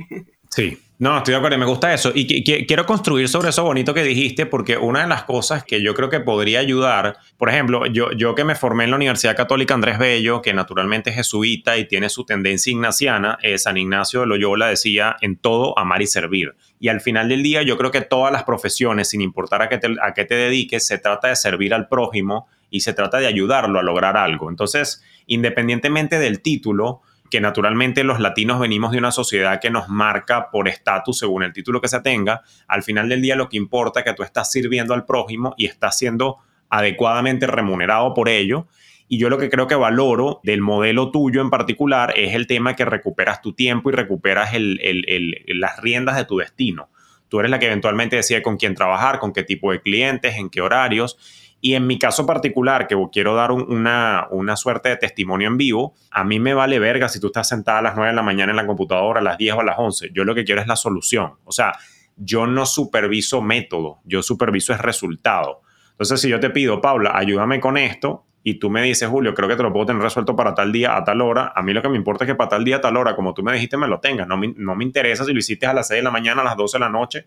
[0.50, 2.12] Sí, no, estoy de acuerdo, me gusta eso.
[2.15, 5.93] Y quiero construir sobre eso bonito que dijiste, porque una de las cosas que yo
[5.93, 9.75] creo que podría ayudar, por ejemplo, yo, yo que me formé en la Universidad Católica
[9.75, 14.25] Andrés Bello, que naturalmente es jesuita y tiene su tendencia ignaciana, eh, San Ignacio de
[14.25, 16.55] Loyola decía en todo amar y servir.
[16.79, 19.79] Y al final del día, yo creo que todas las profesiones, sin importar a qué
[20.01, 23.79] a qué te dediques, se trata de servir al prójimo y se trata de ayudarlo
[23.79, 24.49] a lograr algo.
[24.49, 30.50] Entonces, independientemente del título, que naturalmente los latinos venimos de una sociedad que nos marca
[30.52, 34.00] por estatus según el título que se tenga, al final del día lo que importa
[34.00, 36.38] es que tú estás sirviendo al prójimo y estás siendo
[36.70, 38.68] adecuadamente remunerado por ello.
[39.10, 42.76] Y yo lo que creo que valoro del modelo tuyo en particular es el tema
[42.76, 46.90] que recuperas tu tiempo y recuperas las riendas de tu destino.
[47.30, 50.50] Tú eres la que eventualmente decide con quién trabajar, con qué tipo de clientes, en
[50.50, 51.18] qué horarios.
[51.60, 55.96] Y en mi caso particular, que quiero dar una, una, suerte de testimonio en vivo,
[56.12, 58.52] a mí me vale verga si tú estás sentada a las 9 de la mañana
[58.52, 60.12] en la computadora, a las 10 o a las 11.
[60.13, 61.34] Yo lo que quiero es la solución.
[61.46, 61.74] O sea,
[62.15, 65.62] yo no superviso método, yo superviso es resultado.
[65.91, 69.50] Entonces, si yo te pido, Paula, ayúdame con esto, y tú me dices, Julio, creo
[69.50, 71.82] que te lo puedo tener resuelto para tal día, a tal hora, a mí lo
[71.82, 73.76] que me importa es que para tal día, a tal hora, como tú me dijiste,
[73.76, 74.26] me lo tengas.
[74.26, 76.46] No me, no me interesa si lo hiciste a las 6 de la mañana, a
[76.46, 77.26] las 12 de la noche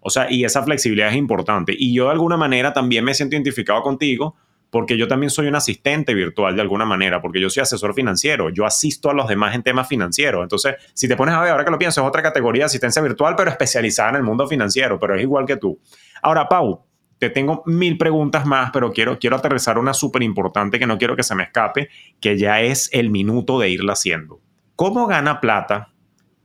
[0.00, 1.74] o sea, y esa flexibilidad es importante.
[1.76, 4.36] Y yo de alguna manera también me siento identificado contigo
[4.70, 8.50] porque yo también soy un asistente virtual de alguna manera, porque yo soy asesor financiero,
[8.50, 10.42] yo asisto a los demás en temas financieros.
[10.42, 13.00] Entonces, si te pones a ver, ahora que lo pienso, es otra categoría de asistencia
[13.00, 15.80] virtual, pero especializada en el mundo financiero, pero es igual que tú.
[16.22, 16.84] Ahora, Pau,
[17.18, 21.16] te tengo mil preguntas más, pero quiero, quiero aterrizar una súper importante que no quiero
[21.16, 21.88] que se me escape,
[22.20, 24.40] que ya es el minuto de irla haciendo.
[24.74, 25.94] ¿Cómo gana plata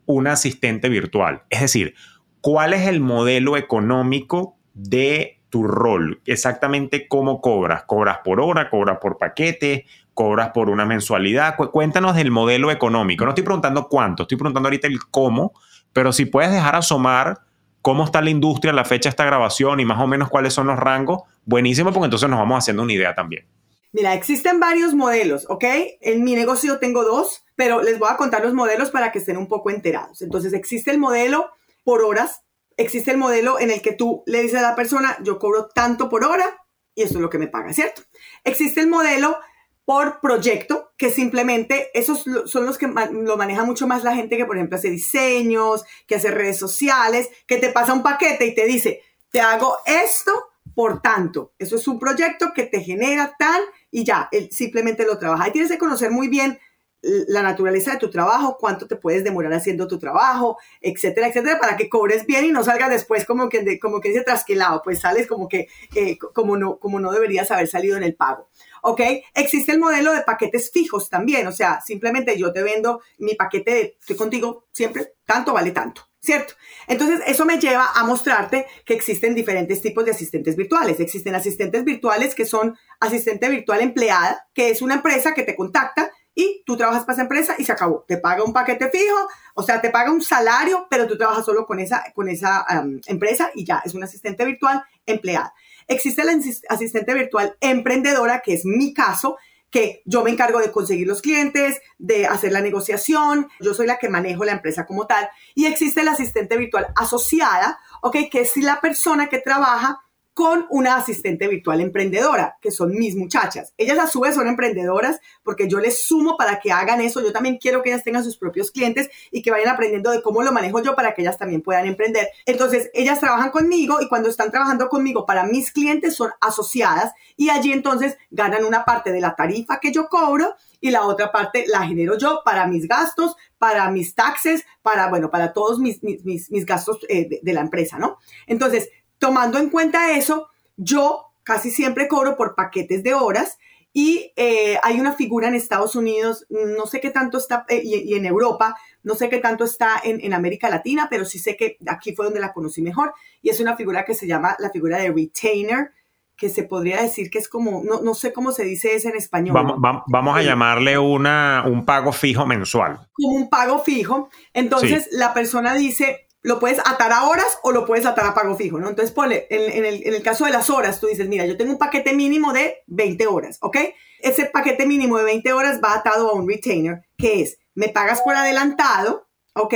[0.05, 1.43] un asistente virtual?
[1.49, 1.95] Es decir,
[2.41, 6.21] ¿cuál es el modelo económico de tu rol?
[6.25, 7.83] Exactamente cómo cobras.
[7.83, 8.69] ¿Cobras por hora?
[8.69, 9.85] ¿Cobras por paquete?
[10.13, 11.55] ¿Cobras por una mensualidad?
[11.55, 13.23] Cuéntanos del modelo económico.
[13.23, 15.53] No estoy preguntando cuánto, estoy preguntando ahorita el cómo,
[15.93, 17.39] pero si puedes dejar asomar
[17.81, 20.53] cómo está la industria a la fecha de esta grabación y más o menos cuáles
[20.53, 23.45] son los rangos, buenísimo, porque entonces nos vamos haciendo una idea también.
[23.93, 25.65] Mira, existen varios modelos, ¿ok?
[25.99, 29.35] En mi negocio tengo dos, pero les voy a contar los modelos para que estén
[29.35, 30.21] un poco enterados.
[30.21, 31.47] Entonces, existe el modelo
[31.83, 32.41] por horas.
[32.77, 36.09] Existe el modelo en el que tú le dices a la persona, yo cobro tanto
[36.09, 36.61] por hora
[36.95, 38.01] y eso es lo que me paga, ¿cierto?
[38.43, 39.37] Existe el modelo
[39.85, 44.45] por proyecto, que simplemente esos son los que lo maneja mucho más la gente que,
[44.45, 48.65] por ejemplo, hace diseños, que hace redes sociales, que te pasa un paquete y te
[48.65, 50.31] dice, te hago esto
[50.75, 51.53] por tanto.
[51.57, 55.49] Eso es un proyecto que te genera tal y ya, él simplemente lo trabaja.
[55.49, 56.59] Y tienes que conocer muy bien
[57.01, 61.75] la naturaleza de tu trabajo, cuánto te puedes demorar haciendo tu trabajo, etcétera, etcétera, para
[61.75, 65.27] que cobres bien y no salgas después como que, como que dice trasquilado, pues sales
[65.27, 68.49] como que, eh, como, no, como no deberías haber salido en el pago.
[68.83, 69.01] ¿Ok?
[69.33, 73.71] Existe el modelo de paquetes fijos también, o sea, simplemente yo te vendo mi paquete
[73.71, 76.07] de, estoy contigo siempre, tanto vale tanto.
[76.23, 76.53] ¿Cierto?
[76.85, 80.99] Entonces, eso me lleva a mostrarte que existen diferentes tipos de asistentes virtuales.
[80.99, 86.11] Existen asistentes virtuales que son asistente virtual empleada, que es una empresa que te contacta
[86.33, 88.05] y tú trabajas para esa empresa y se acabó.
[88.07, 91.65] Te paga un paquete fijo, o sea, te paga un salario, pero tú trabajas solo
[91.65, 92.65] con esa, con esa
[93.05, 95.53] empresa y ya, es un asistente virtual empleada.
[95.87, 96.33] Existe la
[96.69, 99.37] asistente virtual emprendedora, que es mi caso,
[99.69, 103.97] que yo me encargo de conseguir los clientes, de hacer la negociación, yo soy la
[103.97, 105.29] que manejo la empresa como tal.
[105.55, 108.17] Y existe la asistente virtual asociada, ¿ok?
[108.29, 110.01] Que es la persona que trabaja
[110.33, 113.73] con una asistente virtual emprendedora, que son mis muchachas.
[113.77, 117.21] Ellas a su vez son emprendedoras porque yo les sumo para que hagan eso.
[117.21, 120.41] Yo también quiero que ellas tengan sus propios clientes y que vayan aprendiendo de cómo
[120.41, 122.29] lo manejo yo para que ellas también puedan emprender.
[122.45, 127.49] Entonces, ellas trabajan conmigo y cuando están trabajando conmigo para mis clientes son asociadas y
[127.49, 131.65] allí entonces ganan una parte de la tarifa que yo cobro y la otra parte
[131.67, 136.65] la genero yo para mis gastos, para mis taxes, para, bueno, para todos mis, mis,
[136.65, 138.17] gastos eh, de la empresa, ¿no?
[138.47, 138.89] Entonces,
[139.21, 143.59] tomando en cuenta eso, yo casi siempre cobro por paquetes de horas
[143.93, 148.15] y eh, hay una figura en Estados Unidos, no sé qué tanto está, eh, y,
[148.15, 152.15] en Europa, no sé qué tanto está en, América Latina, pero sí sé que aquí
[152.15, 155.11] fue donde la conocí mejor, y es una figura que se llama la figura de
[155.11, 155.91] retainer,
[156.35, 159.17] que se podría decir que es como, no, no sé cómo se dice eso en
[159.17, 159.53] español.
[159.53, 163.07] Vamos, a llamarle una, un pago fijo mensual.
[163.11, 164.29] Como un pago fijo.
[164.51, 168.55] Entonces, la persona dice, lo puedes atar a horas o lo puedes atar a pago
[168.55, 168.89] fijo, ¿no?
[168.89, 172.13] Entonces, ponle, en, el, caso de las horas, tú dices, mira, yo tengo un paquete
[172.13, 173.77] mínimo de 20 horas, ¿ok?
[174.19, 178.21] Ese paquete mínimo de 20 horas va atado a un retainer, que es, me pagas
[178.21, 179.75] por adelantado, ¿ok?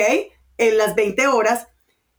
[0.58, 1.68] En las 20 horas.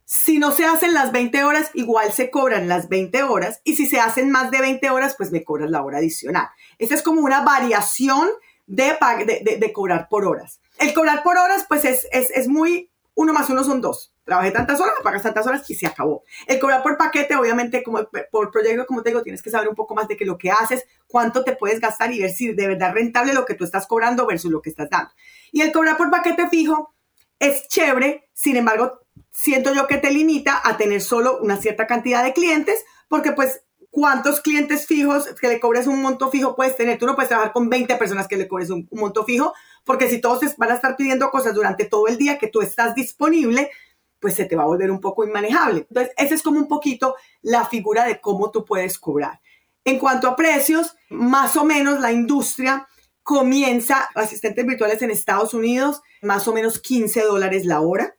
[0.05, 3.59] Si no se hacen las 20 horas, igual se cobran las 20 horas.
[3.65, 6.47] Y si se hacen más de 20 horas, pues me cobras la hora adicional.
[6.77, 8.29] Esa es como una variación
[8.67, 10.61] de, de, de, cobrar por horas.
[10.79, 14.51] El cobrar por horas, pues es, es, es muy, uno más uno son dos trabajé
[14.51, 16.23] tantas horas, me pagas tantas horas y se acabó.
[16.47, 17.99] El cobrar por paquete, obviamente, como
[18.29, 20.51] por proyecto, como te digo, tienes que saber un poco más de que lo que
[20.51, 23.87] haces, cuánto te puedes gastar y ver si de verdad rentable lo que tú estás
[23.87, 25.11] cobrando versus lo que estás dando.
[25.53, 26.93] Y el cobrar por paquete fijo
[27.39, 28.99] es chévere, sin embargo,
[29.31, 33.61] siento yo que te limita a tener solo una cierta cantidad de clientes, porque pues
[33.91, 36.99] cuántos clientes fijos que le cobres un monto fijo puedes tener.
[36.99, 39.53] Tú no puedes trabajar con 20 personas que le cobres un, un monto fijo,
[39.87, 42.93] porque si todos van a estar pidiendo cosas durante todo el día que tú estás
[42.93, 43.71] disponible,
[44.19, 45.87] pues se te va a volver un poco inmanejable.
[45.89, 49.39] Entonces, esa es como un poquito la figura de cómo tú puedes cobrar.
[49.85, 52.87] En cuanto a precios, más o menos la industria
[53.23, 58.17] comienza, asistentes virtuales en Estados Unidos, más o menos 15 dólares la hora.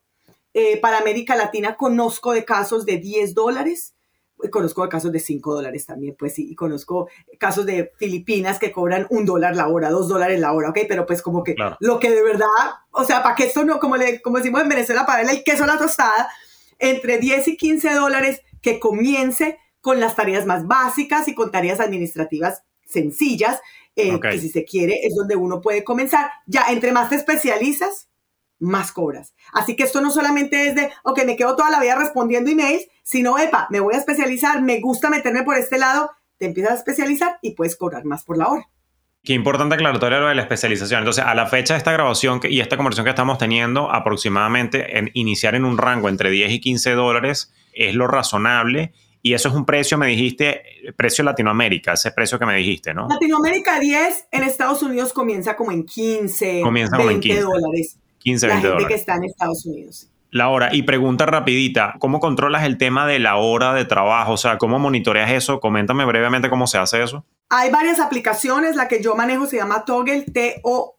[0.55, 3.95] Eh, para América Latina conozco de casos de 10 dólares
[4.51, 9.07] conozco casos de 5 dólares también, pues sí, y conozco casos de Filipinas que cobran
[9.11, 10.79] un dólar la hora, dos dólares la hora, ¿ok?
[10.89, 12.47] Pero pues como que lo que de verdad,
[12.91, 15.65] o sea, para que esto no, como, le, como decimos en Venezuela, para el queso
[15.65, 16.31] a la tostada,
[16.79, 21.81] entre 10 y 15 dólares que comience con las tareas más básicas y con tareas
[21.81, 23.61] administrativas sencillas,
[23.97, 26.31] eh, que si se quiere es donde uno puede comenzar.
[26.47, 28.09] Ya, entre más te especializas,
[28.59, 29.35] más cobras.
[29.53, 32.87] Así que esto no solamente es de, ok, me quedo toda la vida respondiendo emails,
[33.03, 36.77] sino, epa, me voy a especializar, me gusta meterme por este lado, te empiezas a
[36.77, 38.69] especializar y puedes cobrar más por la hora.
[39.25, 41.01] Qué importante aclaratoria lo de la especialización.
[41.01, 45.11] Entonces, a la fecha de esta grabación y esta conversación que estamos teniendo, aproximadamente en
[45.15, 48.93] iniciar en un rango entre 10 y 15 dólares es lo razonable.
[49.21, 50.63] Y eso es un precio, me dijiste,
[50.97, 53.09] precio Latinoamérica, ese precio que me dijiste, ¿no?
[53.09, 57.41] Latinoamérica 10, en Estados Unidos comienza como en 15, comienza 20 como en 15.
[57.43, 57.99] dólares.
[58.19, 60.11] 15, 20 la que está en Estados Unidos.
[60.31, 60.69] La hora.
[60.73, 64.33] Y pregunta rapidita, ¿cómo controlas el tema de la hora de trabajo?
[64.33, 65.59] O sea, ¿cómo monitoreas eso?
[65.59, 67.25] Coméntame brevemente cómo se hace eso.
[67.49, 70.93] Hay varias aplicaciones, la que yo manejo se llama Toggle, T-O-G-G-L.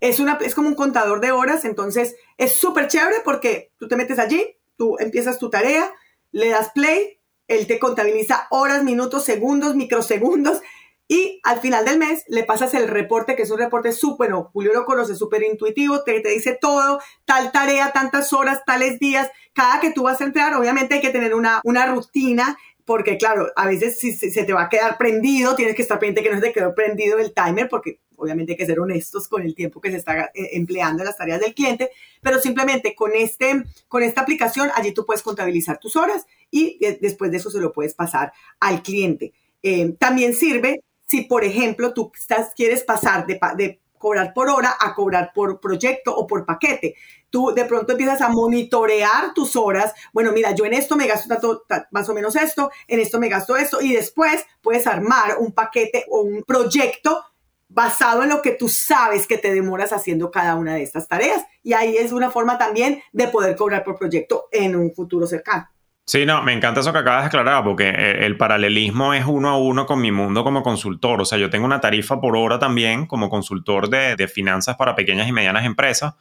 [0.00, 3.94] Es, una, es como un contador de horas, entonces es súper chévere porque tú te
[3.96, 5.88] metes allí, tú empiezas tu tarea,
[6.32, 10.60] le das play, él te contabiliza horas, minutos, segundos, microsegundos
[11.08, 14.50] y al final del mes le pasas el reporte, que es un reporte súper, bueno,
[14.52, 19.30] Julio lo conoce, súper intuitivo, te, te dice todo, tal tarea, tantas horas, tales días.
[19.54, 23.48] Cada que tú vas a entrar, obviamente hay que tener una, una rutina porque claro,
[23.54, 26.40] a veces si, se te va a quedar prendido, tienes que estar pendiente que no
[26.40, 29.78] se te quedó prendido el timer, porque obviamente hay que ser honestos con el tiempo
[29.80, 31.90] que se está eh, empleando en las tareas del cliente,
[32.22, 36.98] pero simplemente con, este, con esta aplicación, allí tú puedes contabilizar tus horas y eh,
[36.98, 39.34] después de eso se lo puedes pasar al cliente.
[39.62, 44.76] Eh, también sirve si, por ejemplo, tú estás, quieres pasar de, de cobrar por hora
[44.78, 46.94] a cobrar por proyecto o por paquete.
[47.30, 49.94] Tú de pronto empiezas a monitorear tus horas.
[50.12, 51.28] Bueno, mira, yo en esto me gasto
[51.66, 55.52] tanto, más o menos esto, en esto me gasto esto, y después puedes armar un
[55.52, 57.24] paquete o un proyecto
[57.68, 61.42] basado en lo que tú sabes que te demoras haciendo cada una de estas tareas.
[61.62, 65.68] Y ahí es una forma también de poder cobrar por proyecto en un futuro cercano.
[66.08, 69.50] Sí, no, me encanta eso que acabas de aclarar, porque eh, el paralelismo es uno
[69.50, 71.20] a uno con mi mundo como consultor.
[71.20, 74.94] O sea, yo tengo una tarifa por hora también como consultor de, de finanzas para
[74.94, 76.14] pequeñas y medianas empresas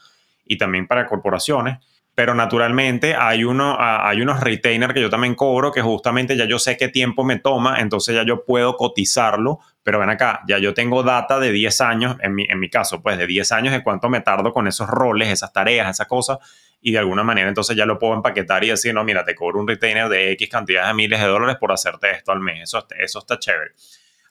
[0.44, 1.78] y también para corporaciones.
[2.16, 6.60] Pero naturalmente hay, uno, hay unos retainers que yo también cobro que justamente ya yo
[6.60, 9.60] sé qué tiempo me toma, entonces ya yo puedo cotizarlo.
[9.84, 13.02] Pero ven acá, ya yo tengo data de 10 años, en mi, en mi caso,
[13.02, 16.40] pues de 10 años de cuánto me tardo con esos roles, esas tareas, esas cosas
[16.88, 19.60] y de alguna manera entonces ya lo puedo empaquetar y decir, no, mira, te cobro
[19.60, 22.64] un retainer de X cantidad de miles de dólares por hacerte esto al mes.
[22.64, 23.72] Eso, eso está chévere.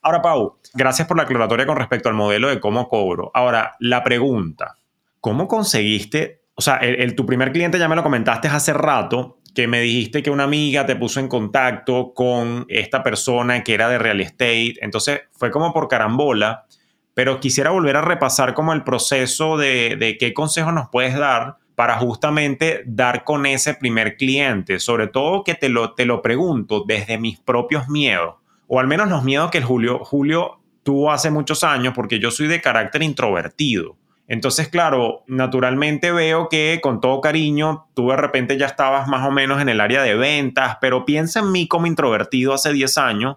[0.00, 3.30] Ahora, Pau, gracias por la aclaratoria con respecto al modelo de cómo cobro.
[3.34, 4.78] Ahora, la pregunta,
[5.20, 6.44] ¿cómo conseguiste?
[6.54, 10.22] O sea, el, tu primer cliente ya me lo comentaste hace rato, que me dijiste
[10.22, 14.76] que una amiga te puso en contacto con esta persona que era de real estate.
[14.80, 16.64] Entonces, fue como por carambola,
[17.12, 21.58] pero quisiera volver a repasar como el proceso de, de qué consejo nos puedes dar
[21.76, 26.84] para justamente dar con ese primer cliente, sobre todo que te lo, te lo pregunto
[26.86, 28.36] desde mis propios miedos,
[28.66, 32.48] o al menos los miedos que Julio, Julio tuvo hace muchos años, porque yo soy
[32.48, 33.96] de carácter introvertido.
[34.28, 39.30] Entonces, claro, naturalmente veo que con todo cariño, tú de repente ya estabas más o
[39.30, 43.36] menos en el área de ventas, pero piensa en mí como introvertido hace 10 años.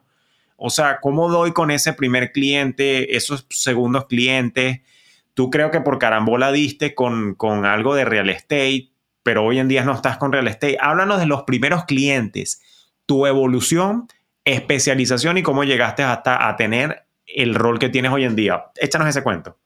[0.56, 4.82] O sea, ¿cómo doy con ese primer cliente, esos segundos clientes?
[5.34, 8.92] Tú creo que por carambola diste con, con algo de real estate.
[9.24, 10.78] pero hoy en día no estás con real estate.
[10.80, 12.62] Háblanos de los primeros clientes,
[13.06, 14.08] tu evolución,
[14.46, 18.66] especialización y cómo llegaste hasta a tener el rol que tienes hoy en día.
[18.76, 19.58] Échanos ese cuento.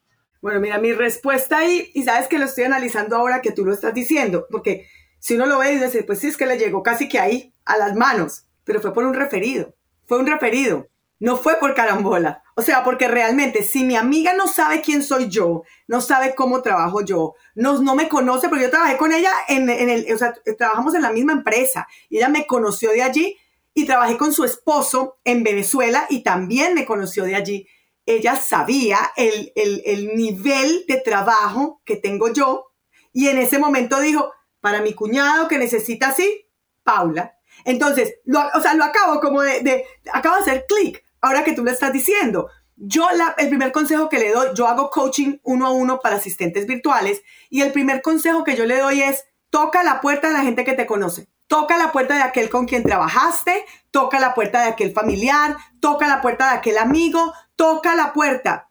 [0.42, 3.74] Bueno, mira, mi respuesta ahí, y sabes que lo estoy analizando ahora que tú lo
[3.74, 4.88] estás diciendo, porque
[5.20, 7.54] si uno lo ve y dice, pues sí, es que le llegó casi que ahí,
[7.64, 9.74] a las manos, pero fue por un referido,
[10.06, 12.43] fue un referido, no fue por carambola.
[12.56, 16.62] O sea, porque realmente si mi amiga no sabe quién soy yo, no sabe cómo
[16.62, 20.18] trabajo yo, no, no me conoce, porque yo trabajé con ella en, en el, o
[20.18, 23.38] sea, trabajamos en la misma empresa y ella me conoció de allí
[23.74, 27.68] y trabajé con su esposo en Venezuela y también me conoció de allí.
[28.06, 32.68] Ella sabía el, el, el nivel de trabajo que tengo yo
[33.14, 36.48] y en ese momento dijo, para mi cuñado que necesita así,
[36.84, 37.38] Paula.
[37.66, 41.54] Entonces, lo, o sea, lo acabo como de, de acabo de hacer clic, ahora que
[41.54, 42.50] tú lo estás diciendo.
[42.76, 43.08] Yo,
[43.38, 47.24] el primer consejo que le doy, yo hago coaching uno a uno para asistentes virtuales
[47.50, 50.64] y el primer consejo que yo le doy es, toca la puerta de la gente
[50.64, 51.28] que te conoce.
[51.48, 56.08] Toca la puerta de aquel con quien trabajaste, toca la puerta de aquel familiar, toca
[56.08, 58.70] la puerta de aquel amigo, toca la puerta.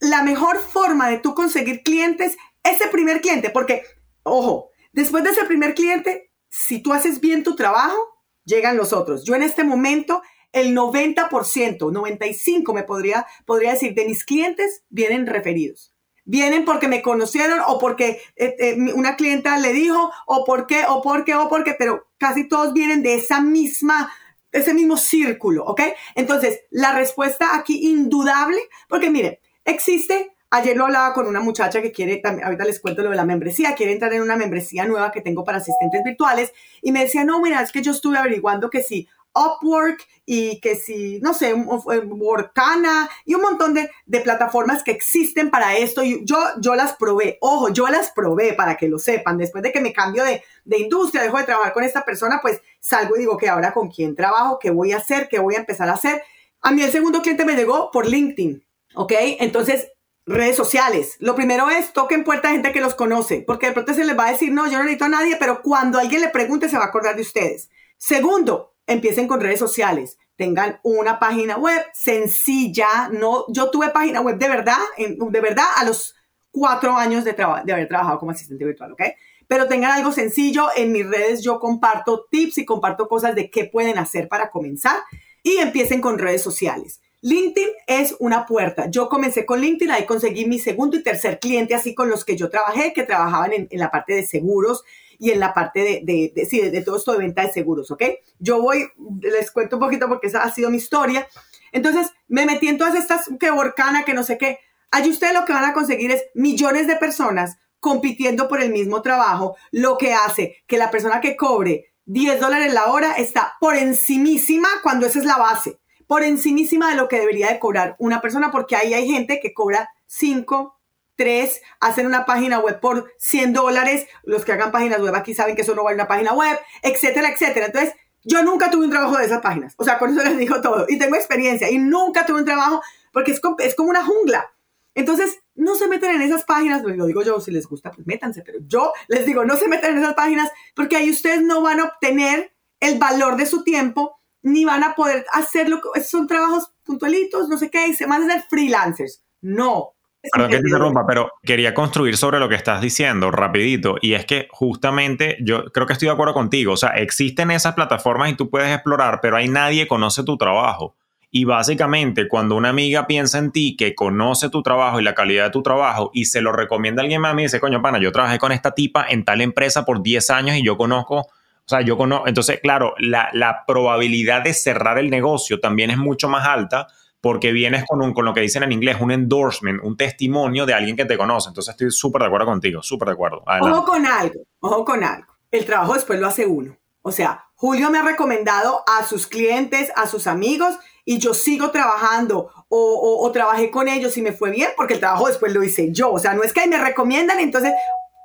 [0.00, 3.82] La mejor forma de tú conseguir clientes, ese primer cliente, porque,
[4.22, 7.96] ojo, Después de ese primer cliente, si tú haces bien tu trabajo,
[8.44, 9.24] llegan los otros.
[9.24, 15.26] Yo en este momento, el 90%, 95 me podría, podría decir, de mis clientes vienen
[15.26, 15.94] referidos.
[16.24, 21.02] Vienen porque me conocieron o porque eh, eh, una clienta le dijo o porque, o
[21.02, 24.12] porque, o porque, pero casi todos vienen de esa misma,
[24.52, 25.82] ese mismo círculo, ¿ok?
[26.14, 31.92] Entonces, la respuesta aquí indudable, porque miren, existe Ayer lo hablaba con una muchacha que
[31.92, 35.20] quiere, ahorita les cuento lo de la membresía, quiere entrar en una membresía nueva que
[35.20, 38.82] tengo para asistentes virtuales y me decía, no, mira, es que yo estuve averiguando que
[38.82, 44.92] si Upwork y que si, no sé, Workana y un montón de, de, plataformas que
[44.92, 46.04] existen para esto.
[46.04, 49.38] Yo, yo las probé, ojo, yo las probé para que lo sepan.
[49.38, 52.60] Después de que me cambio de, de industria, dejo de trabajar con esta persona, pues
[52.78, 55.58] salgo y digo que ahora con quién trabajo, qué voy a hacer, qué voy a
[55.58, 56.22] empezar a hacer.
[56.60, 58.64] A mí el segundo cliente me llegó por LinkedIn,
[58.94, 59.12] ¿ok?
[59.40, 59.88] Entonces
[60.26, 61.16] redes sociales.
[61.18, 64.16] Lo primero es toquen puerta a gente que los conoce, porque de pronto se les
[64.16, 66.78] va a decir, no, yo no necesito a nadie, pero cuando alguien le pregunte se
[66.78, 67.68] va a acordar de ustedes.
[67.98, 70.18] Segundo, empiecen con redes sociales.
[70.36, 73.08] Tengan una página web sencilla.
[73.12, 76.14] No, yo tuve página web de verdad, de verdad a los
[76.50, 79.02] cuatro años de, haber trabajado como asistente virtual, ¿ok?
[79.46, 80.68] Pero tengan algo sencillo.
[80.76, 84.98] En mis redes yo comparto tips y comparto cosas de qué pueden hacer para comenzar
[85.42, 87.00] y empiecen con redes sociales.
[87.22, 88.88] LinkedIn es una puerta.
[88.90, 92.36] Yo comencé con LinkedIn, ahí conseguí mi segundo y tercer cliente, así con los que
[92.36, 94.84] yo trabajé, que trabajaban en, la parte de seguros
[95.20, 97.90] y en la parte de, de, de, sí, de, todo esto de venta de seguros,
[97.90, 98.02] ¿ok?
[98.38, 98.88] Yo voy,
[99.20, 101.28] les cuento un poquito porque esa ha sido mi historia.
[101.70, 104.58] Entonces, me metí en todas estas, que Borcana, que no sé qué.
[104.90, 109.02] Allí ustedes lo que van a conseguir es millones de personas compitiendo por el mismo
[109.02, 113.76] trabajo, lo que hace que la persona que cobre 10 dólares la hora está por
[113.76, 115.78] encimísima cuando esa es la base
[116.10, 119.54] por encimísima de lo que debería de cobrar una persona, porque ahí hay gente que
[119.54, 120.79] cobra 5,
[121.20, 125.54] 3, hacen una página web por 100 dólares, los que hagan páginas web aquí saben
[125.54, 127.66] que eso no vale una página web, etcétera, etcétera.
[127.66, 127.92] Entonces,
[128.24, 130.86] yo nunca tuve un trabajo de esas páginas, o sea, con eso les digo todo,
[130.88, 132.80] y tengo experiencia, y nunca tuve un trabajo,
[133.12, 134.50] porque es, es como una jungla.
[134.94, 138.40] Entonces, no se meten en esas páginas, lo digo yo, si les gusta, pues métanse,
[138.40, 141.80] pero yo les digo, no se meten en esas páginas, porque ahí ustedes no van
[141.80, 147.50] a obtener el valor de su tiempo ni van a poder hacerlo, son trabajos puntualitos,
[147.50, 149.22] no sé qué, y se van a ser freelancers.
[149.42, 149.96] No.
[150.32, 154.26] Perdón que te interrumpa, pero quería construir sobre lo que estás diciendo rapidito, y es
[154.26, 158.34] que justamente yo creo que estoy de acuerdo contigo, o sea, existen esas plataformas y
[158.34, 160.94] tú puedes explorar, pero hay nadie que conoce tu trabajo.
[161.30, 165.44] Y básicamente, cuando una amiga piensa en ti, que conoce tu trabajo y la calidad
[165.44, 168.12] de tu trabajo, y se lo recomienda a alguien más, me dice, coño, pana, yo
[168.12, 171.28] trabajé con esta tipa en tal empresa por 10 años y yo conozco
[171.62, 175.98] o sea, yo conozco, entonces, claro, la, la, probabilidad de cerrar el negocio también es
[175.98, 176.88] mucho más alta
[177.20, 180.74] porque vienes con, un, con lo que dicen en inglés, un endorsement, un testimonio de
[180.74, 181.48] alguien que te conoce.
[181.48, 183.42] Entonces, estoy súper de acuerdo contigo, súper de acuerdo.
[183.60, 185.32] Ojo con algo, ojo con algo.
[185.50, 186.76] El trabajo después lo hace uno.
[187.02, 191.70] O sea, Julio me ha recomendado a sus clientes, a sus amigos, y yo sigo
[191.70, 195.52] trabajando o, o, o, trabajé con ellos y me fue bien porque el trabajo después
[195.52, 196.12] lo hice yo.
[196.12, 197.72] O sea, no es que me recomiendan, entonces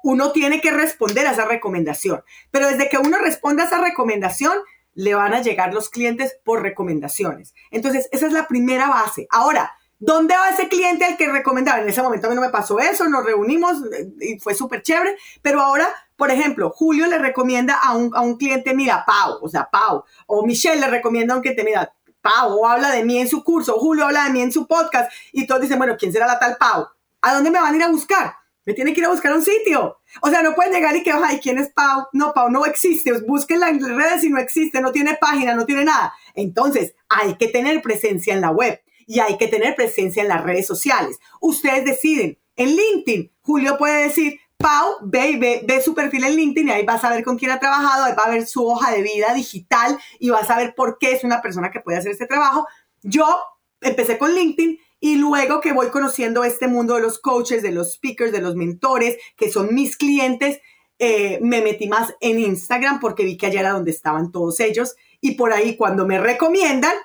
[0.04, 2.24] uno tiene que responder a esa recomendación.
[2.52, 4.54] Pero desde que uno responda a esa recomendación,
[4.96, 7.54] le van a llegar los clientes por recomendaciones.
[7.70, 9.28] Entonces, esa es la primera base.
[9.30, 11.82] Ahora, ¿dónde va ese cliente al que recomendaba?
[11.82, 14.82] En ese momento a mí no me pasó eso, nos reunimos eh, y fue súper
[14.82, 19.40] chévere, pero ahora, por ejemplo, Julio le recomienda a un, a un cliente, mira, Pau,
[19.42, 23.04] o sea, Pau, o Michelle le recomienda a un cliente, mira, Pau, o habla de
[23.04, 25.96] mí en su curso, Julio habla de mí en su podcast, y todos dicen, bueno,
[26.00, 26.88] ¿quién será la tal Pau?
[27.22, 28.34] ¿A dónde me van a ir a buscar?
[28.66, 30.00] Me tiene que ir a buscar un sitio.
[30.22, 32.08] O sea, no pueden llegar y que, ay, ¿quién es Pau?
[32.14, 33.12] No, Pau no existe.
[33.22, 36.14] Búsquenla en redes y no existe, no tiene página, no tiene nada.
[36.34, 40.44] Entonces, hay que tener presencia en la web y hay que tener presencia en las
[40.44, 41.20] redes sociales.
[41.40, 42.38] Ustedes deciden.
[42.58, 47.04] En LinkedIn, Julio puede decir, Pau, ve, ve, su perfil en LinkedIn y ahí vas
[47.04, 50.00] a ver con quién ha trabajado, ahí va a ver su hoja de vida digital
[50.20, 52.66] y vas a ver por qué es una persona que puede hacer este trabajo.
[53.04, 53.28] Yo
[53.82, 57.94] empecé con LinkedIn y luego que voy conociendo este mundo de los coaches, de los
[57.94, 60.60] speakers, de los mentores, que son mis clientes,
[60.98, 64.96] eh, me metí más en Instagram porque vi que allá era donde estaban todos ellos.
[65.22, 66.96] Y por ahí cuando me recomiendan,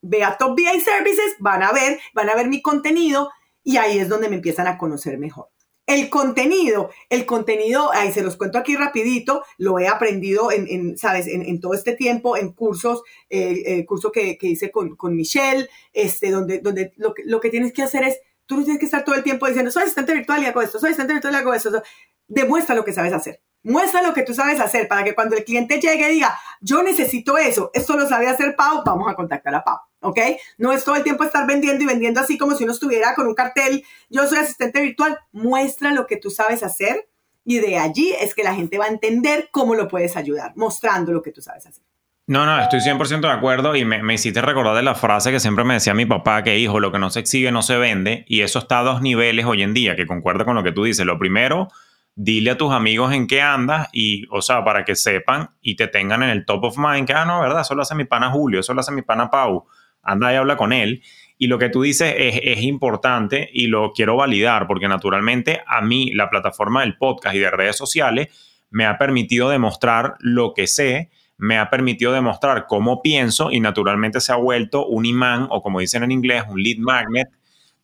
[0.00, 3.28] ve a Top VA Services, van a ver, van a ver mi contenido
[3.62, 5.51] y ahí es donde me empiezan a conocer mejor.
[5.86, 11.26] El contenido, el contenido, ahí se los cuento aquí rapidito, lo he aprendido en, ¿sabes?
[11.26, 16.60] En, todo este tiempo, en cursos, eh, el curso que, hice con, Michelle, este, donde,
[16.60, 19.16] donde lo, que, lo que tienes que hacer es, tú no tienes que estar todo
[19.16, 21.82] el tiempo diciendo, soy asistente virtual y hago esto, soy asistente virtual y hago esto.
[22.28, 23.40] Demuestra lo que sabes hacer.
[23.64, 26.82] Muestra lo que tú sabes hacer para que cuando el cliente llegue y diga, yo
[26.82, 30.18] necesito eso, esto lo sabe hacer Pau, vamos a contactar a Pau, ¿ok?
[30.58, 33.26] No es todo el tiempo estar vendiendo y vendiendo así como si uno estuviera con
[33.26, 37.08] un cartel, yo soy asistente virtual, muestra lo que tú sabes hacer
[37.44, 41.12] y de allí es que la gente va a entender cómo lo puedes ayudar, mostrando
[41.12, 41.82] lo que tú sabes hacer.
[42.26, 45.64] No, no, estoy 100% de acuerdo y me, hiciste recordar de la frase que siempre
[45.64, 48.42] me decía mi papá, que hijo, lo que no se exhibe no se vende, y
[48.42, 51.04] eso está a dos niveles hoy en día, que concuerdo con lo que tú dices.
[51.04, 51.68] Lo primero,
[52.14, 55.88] dile a tus amigos en qué andas y, o sea, para que sepan y te
[55.88, 57.62] tengan en el top of mind, que, ah, no, ¿verdad?
[57.62, 59.66] Eso lo hace mi pana Julio, eso lo hace mi pana Pau,
[60.02, 61.02] anda y habla con él.
[61.38, 65.80] Y lo que tú dices es, es, importante y lo quiero validar porque naturalmente a
[65.80, 68.28] mí la plataforma del podcast y de redes sociales
[68.70, 74.20] me ha permitido demostrar lo que sé, me ha permitido demostrar cómo pienso y naturalmente
[74.20, 77.28] se ha vuelto un imán o como dicen en inglés, un lead magnet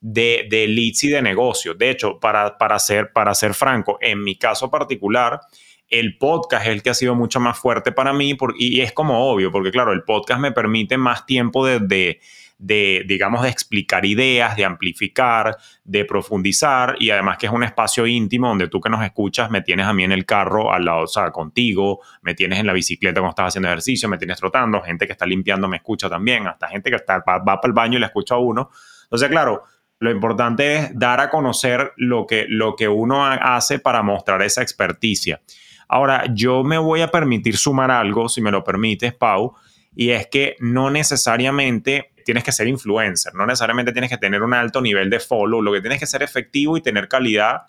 [0.01, 1.73] de, de leads y de negocio.
[1.73, 5.41] De hecho, para, para, ser, para ser franco, en mi caso particular,
[5.89, 9.31] el podcast es el que ha sido mucho más fuerte para mí y es como
[9.31, 12.19] obvio, porque claro, el podcast me permite más tiempo de, de,
[12.59, 18.05] de, digamos, de explicar ideas, de amplificar, de profundizar y además que es un espacio
[18.05, 21.03] íntimo donde tú que nos escuchas me tienes a mí en el carro al lado,
[21.03, 24.81] o sea, contigo, me tienes en la bicicleta cuando estás haciendo ejercicio, me tienes trotando,
[24.81, 27.97] gente que está limpiando me escucha también, hasta gente que está, va, para el baño
[27.97, 28.69] y le escucha a uno.
[29.03, 29.63] Entonces, claro,
[29.99, 34.61] lo importante es dar a conocer lo que, lo que uno hace para mostrar esa
[34.61, 35.41] experticia.
[35.89, 39.55] Ahora, yo me voy a permitir sumar algo, si me lo permites, Pau,
[39.95, 44.53] y es que no necesariamente tienes que ser influencer, no necesariamente tienes que tener un
[44.53, 47.63] alto nivel de follow, lo que tienes que ser efectivo y tener calidad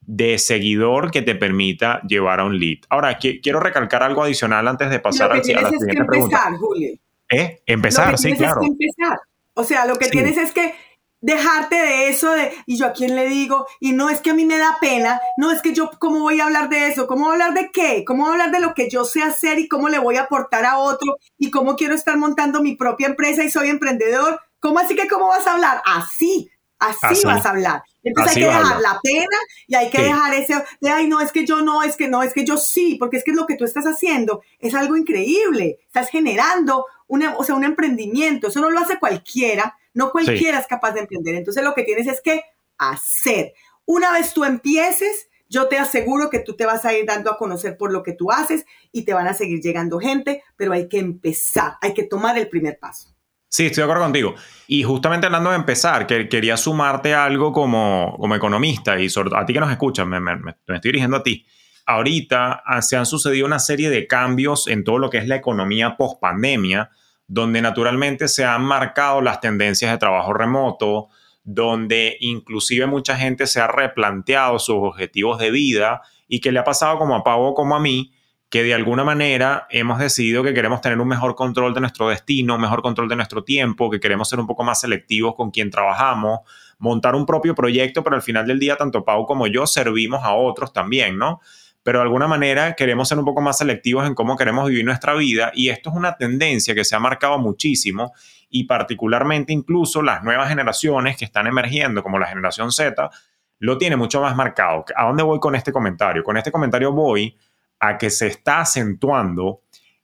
[0.00, 2.78] de seguidor que te permita llevar a un lead.
[2.88, 6.90] Ahora, quiero recalcar algo adicional antes de pasar a la siguiente es que empezar, Julio.
[7.30, 7.62] ¿Eh?
[7.66, 8.62] Empezar, sí, claro.
[8.64, 9.20] empezar.
[9.54, 10.74] O sea, lo que tienes es que
[11.20, 14.34] dejarte de eso de, y yo a quién le digo, y no es que a
[14.34, 17.06] mí me da pena, no es que yo, ¿cómo voy a hablar de eso?
[17.06, 18.04] ¿Cómo voy a hablar de qué?
[18.06, 20.22] ¿Cómo voy a hablar de lo que yo sé hacer y cómo le voy a
[20.22, 21.16] aportar a otro?
[21.38, 24.40] ¿Y cómo quiero estar montando mi propia empresa y soy emprendedor?
[24.60, 25.82] ¿Cómo así que cómo vas a hablar?
[25.84, 27.82] Así, así, vas a hablar.
[28.02, 31.32] Entonces hay que dejar la pena y hay que dejar ese de, ay, no, es
[31.32, 33.56] que yo no, es que no, es que yo sí, porque es que lo que
[33.56, 35.80] tú estás haciendo es algo increíble.
[35.86, 38.48] Estás generando una, o sea, un emprendimiento.
[38.48, 41.34] Eso no lo hace cualquiera no cualquiera es capaz de emprender.
[41.34, 42.42] Entonces lo que tienes es que
[42.78, 43.52] hacer.
[43.84, 47.36] Una vez tú empieces, yo te aseguro que tú te vas a ir dando a
[47.36, 50.88] conocer por lo que tú haces y te van a seguir llegando gente, pero hay
[50.88, 53.14] que empezar, hay que tomar el primer paso.
[53.48, 54.34] Sí, estoy de acuerdo contigo.
[54.68, 59.52] Y justamente hablando de empezar, que quería sumarte algo como, como economista y a ti
[59.52, 61.44] que nos escuchas, me, me estoy dirigiendo a ti.
[61.84, 65.96] Ahorita se han sucedido una serie de cambios en todo lo que es la economía
[65.96, 66.90] post pandemia
[67.32, 71.10] donde naturalmente se han marcado las tendencias de trabajo remoto,
[71.44, 76.64] donde inclusive mucha gente se ha replanteado sus objetivos de vida y que le ha
[76.64, 78.12] pasado como a Pavo como a mí,
[78.48, 82.56] que de alguna manera hemos decidido que queremos tener un mejor control de nuestro destino,
[82.56, 85.70] un mejor control de nuestro tiempo, que queremos ser un poco más selectivos con quien
[85.70, 86.40] trabajamos,
[86.80, 90.34] montar un propio proyecto, pero al final del día tanto Pau como yo servimos a
[90.34, 91.40] otros también, ¿no?
[91.82, 95.14] Pero de alguna manera queremos ser un poco más selectivos en cómo queremos vivir nuestra
[95.14, 98.12] vida y esto es una tendencia que se ha marcado muchísimo
[98.48, 103.10] y particularmente incluso las nuevas generaciones que están emergiendo como la generación Z
[103.58, 104.84] lo tiene mucho más marcado.
[104.96, 106.24] ¿A dónde voy con este comentario?
[106.24, 107.36] Con este comentario voy
[107.78, 109.62] a que se está acentuando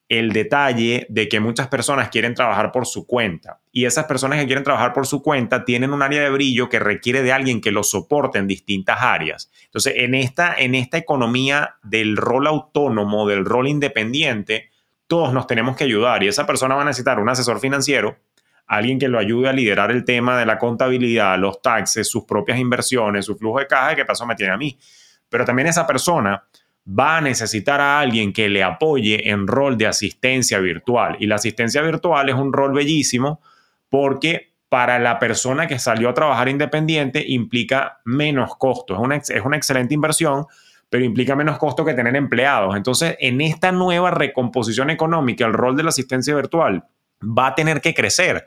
[0.09, 4.47] el detalle de que muchas personas quieren trabajar por su cuenta y esas personas que
[4.47, 7.73] quieren trabajar por su cuenta tienen un área de brillo que requiere de alguien que
[7.73, 9.51] los soporte en distintas áreas.
[9.65, 14.71] Entonces, en esta, en esta economía del rol autónomo, del rol independiente,
[15.09, 18.17] todos nos tenemos que ayudar y esa persona va a necesitar un asesor financiero,
[18.67, 22.59] alguien que lo ayude a liderar el tema de la contabilidad, los taxes, sus propias
[22.59, 24.79] inversiones, su flujo de caja, ¿qué pasó me tiene a mí?
[25.29, 26.45] Pero también esa persona
[26.87, 31.17] va a necesitar a alguien que le apoye en rol de asistencia virtual.
[31.19, 33.41] Y la asistencia virtual es un rol bellísimo
[33.89, 38.95] porque para la persona que salió a trabajar independiente implica menos costo.
[38.95, 40.47] Es una, es una excelente inversión,
[40.89, 42.77] pero implica menos costo que tener empleados.
[42.77, 46.85] Entonces, en esta nueva recomposición económica, el rol de la asistencia virtual
[47.23, 48.47] va a tener que crecer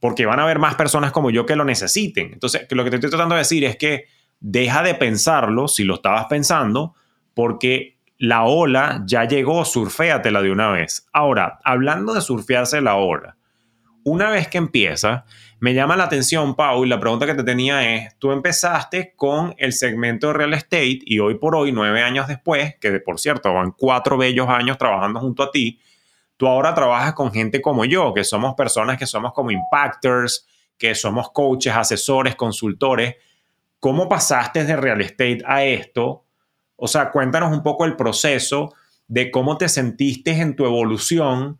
[0.00, 2.32] porque van a haber más personas como yo que lo necesiten.
[2.32, 4.06] Entonces, lo que te estoy tratando de decir es que
[4.40, 6.94] deja de pensarlo si lo estabas pensando,
[7.36, 11.06] porque la ola ya llegó, surféatela de una vez.
[11.12, 13.36] Ahora, hablando de surfearse la ola,
[14.04, 15.26] una vez que empieza,
[15.60, 19.54] me llama la atención, Pau, y la pregunta que te tenía es, tú empezaste con
[19.58, 23.52] el segmento de real estate y hoy por hoy, nueve años después, que por cierto
[23.52, 25.78] van cuatro bellos años trabajando junto a ti,
[26.38, 30.46] tú ahora trabajas con gente como yo, que somos personas que somos como impactors,
[30.78, 33.16] que somos coaches, asesores, consultores.
[33.78, 36.25] ¿Cómo pasaste de real estate a esto?
[36.76, 38.74] O sea, cuéntanos un poco el proceso
[39.08, 41.58] de cómo te sentiste en tu evolución,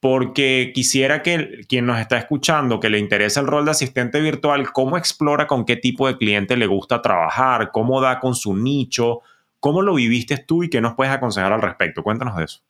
[0.00, 4.72] porque quisiera que quien nos está escuchando, que le interesa el rol de asistente virtual,
[4.72, 9.20] cómo explora con qué tipo de cliente le gusta trabajar, cómo da con su nicho,
[9.60, 12.02] cómo lo viviste tú y qué nos puedes aconsejar al respecto.
[12.02, 12.60] Cuéntanos de eso.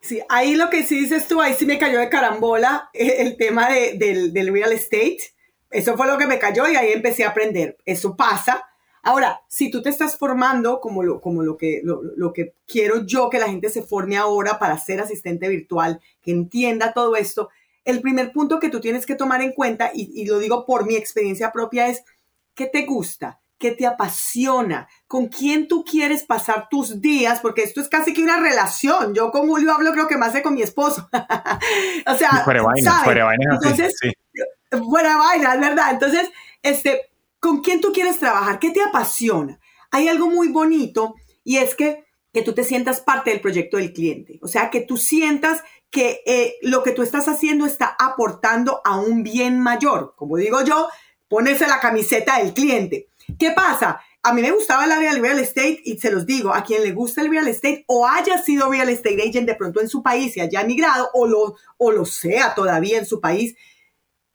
[0.00, 3.68] Sí, ahí lo que sí dices tú, ahí sí me cayó de carambola el tema
[3.70, 5.18] del, del real estate.
[5.70, 7.76] Eso fue lo que me cayó y ahí empecé a aprender.
[7.84, 8.64] Eso pasa.
[9.02, 13.30] Ahora, si tú te estás formando como lo, como lo, que, lo, que quiero yo
[13.30, 17.48] que la gente se forme ahora para ser asistente virtual, que entienda todo esto,
[17.84, 20.86] el primer punto que tú tienes que tomar en cuenta, y, y lo digo por
[20.86, 22.04] mi experiencia propia, es
[22.54, 23.40] ¿qué te gusta?
[23.58, 24.88] ¿Qué te apasiona?
[25.06, 27.40] ¿Con quién tú quieres pasar tus días?
[27.40, 29.14] Porque esto es casi que una relación.
[29.14, 31.08] Yo con Julio hablo creo que más de con mi esposo.
[32.06, 33.54] o sea, fuera vaina, fuera vaina.
[33.54, 34.12] Entonces, sí.
[34.88, 35.90] fuera vaina, es verdad.
[35.90, 36.30] Entonces,
[36.62, 37.09] este,
[37.40, 38.58] ¿con quién tú quieres trabajar?
[38.58, 39.58] ¿Qué te apasiona?
[39.90, 43.92] Hay algo muy bonito y es que, que tú te sientas parte del proyecto del
[43.92, 44.38] cliente.
[44.42, 49.00] O sea, que tú sientas que eh, lo que tú estás haciendo está aportando a
[49.00, 50.14] un bien mayor.
[50.16, 50.88] Como digo yo,
[51.28, 53.08] ponerse la camiseta del cliente.
[53.38, 54.00] ¿Qué pasa?
[54.22, 56.92] A mí me gustaba el área real estate y se los digo, a quien le
[56.92, 60.36] gusta el real estate o haya sido real estate agent de pronto en su país
[60.36, 63.56] y haya emigrado o lo, o lo sea todavía en su país,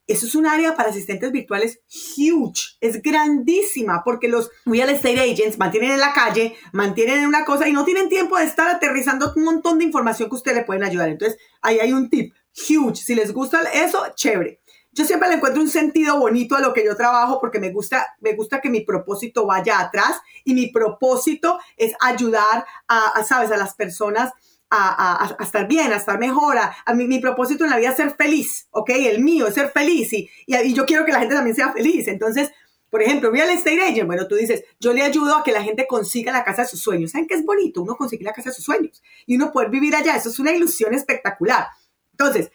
[0.08, 1.80] eso es un área para asistentes virtuales
[2.18, 7.46] huge, es grandísima porque los real estate agents mantienen en la calle, mantienen en una
[7.46, 10.64] cosa y no tienen tiempo de estar aterrizando un montón de información que ustedes le
[10.64, 11.10] pueden ayudar.
[11.10, 12.98] Entonces, ahí hay un tip huge.
[12.98, 14.60] Si les gusta eso, chévere
[14.96, 18.16] yo siempre le encuentro un sentido bonito a lo que yo trabajo porque me gusta,
[18.22, 23.58] me gusta que mi propósito vaya atrás y mi propósito es ayudar a, sabes, a
[23.58, 24.32] las personas
[24.70, 26.58] a, estar bien, a estar mejor.
[26.58, 28.90] A, mí, mi propósito en la vida es ser feliz, ¿ok?
[28.90, 32.08] El mío es ser feliz y, y, yo quiero que la gente también sea feliz.
[32.08, 32.52] Entonces,
[32.90, 35.86] por ejemplo, real estate agent, bueno, tú dices, yo le ayudo a que la gente
[35.88, 37.12] consiga la casa de sus sueños.
[37.12, 37.82] ¿Saben qué es bonito?
[37.82, 40.16] Uno consigue la casa de sus sueños y uno poder vivir allá.
[40.16, 41.68] Eso es una ilusión espectacular.
[42.12, 42.52] Entonces,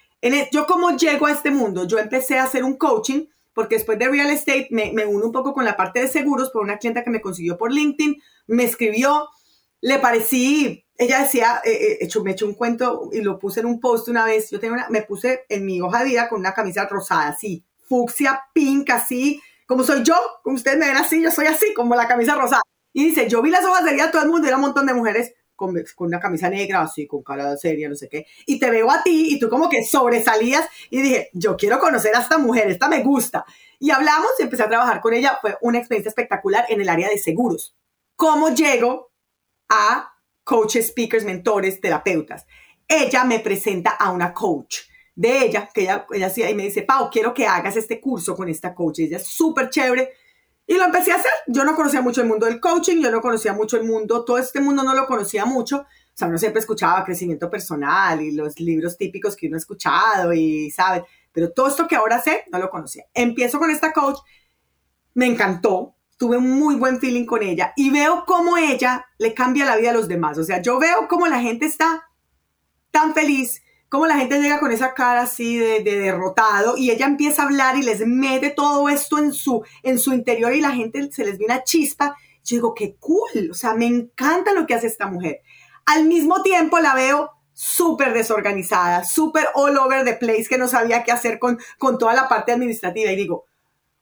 [0.53, 4.09] yo cómo llego a este mundo, yo empecé a hacer un coaching porque después de
[4.09, 7.03] real estate me, me uno un poco con la parte de seguros por una clienta
[7.03, 9.29] que me consiguió por LinkedIn, me escribió,
[9.81, 13.67] le parecí, ella decía, eh, eh, hecho, me echó un cuento y lo puse en
[13.67, 16.41] un post una vez, yo tengo una, me puse en mi hoja de vida con
[16.41, 21.23] una camisa rosada, así, fucsia, pink, así, como soy yo, como ustedes me ven así,
[21.23, 22.63] yo soy así, como la camisa rosada.
[22.93, 24.95] Y dice, yo vi las hojas de vida todo el mundo, era un montón de
[24.95, 28.91] mujeres con, una camisa negra, así, con cara seria, no sé qué, y te veo
[28.91, 32.71] a ti y tú como que sobresalías y dije, yo quiero conocer a esta mujer,
[32.71, 33.45] esta me gusta.
[33.79, 37.09] Y hablamos y empecé a trabajar con ella, fue una experiencia espectacular en el área
[37.09, 37.77] de seguros.
[38.17, 39.10] ¿Cómo llego
[39.71, 40.13] a
[40.45, 42.47] coaches, speakers, mentores, terapeutas?
[42.87, 44.81] Ella me presenta a una coach
[45.15, 48.49] de ella, que ella, ella y me dice, Pau, quiero que hagas este curso con
[48.49, 49.01] esta coach.
[49.01, 50.13] Ella es súper chévere
[50.67, 51.33] y lo empecé a hacer.
[51.47, 54.39] Yo no conocía mucho el mundo del coaching, yo no conocía mucho el mundo, todo
[54.39, 55.79] este mundo no lo conocía mucho.
[55.81, 60.33] O sea, uno siempre escuchaba crecimiento personal y los libros típicos que uno ha escuchado
[60.33, 61.03] y, ¿sabes?
[61.33, 63.05] Pero todo esto que ahora sé, no lo conocía.
[63.15, 64.19] Empiezo con esta coach,
[65.15, 69.65] me encantó, tuve un muy buen feeling con ella y veo cómo ella le cambia
[69.65, 70.37] la vida a los demás.
[70.37, 72.11] O sea, yo veo cómo la gente está
[72.91, 77.41] tan feliz, como la gente llega con esa cara así de, derrotado y ella empieza
[77.41, 81.11] a hablar y les mete todo esto en su, en su interior y la gente
[81.11, 82.15] se les viene a chispa.
[82.45, 85.41] Yo digo, qué cool, o sea, me encanta lo que hace esta mujer.
[85.87, 91.03] Al mismo tiempo la veo súper desorganizada, súper all over the place, que no sabía
[91.03, 93.11] qué hacer con, con toda la parte administrativa.
[93.11, 93.47] Y digo,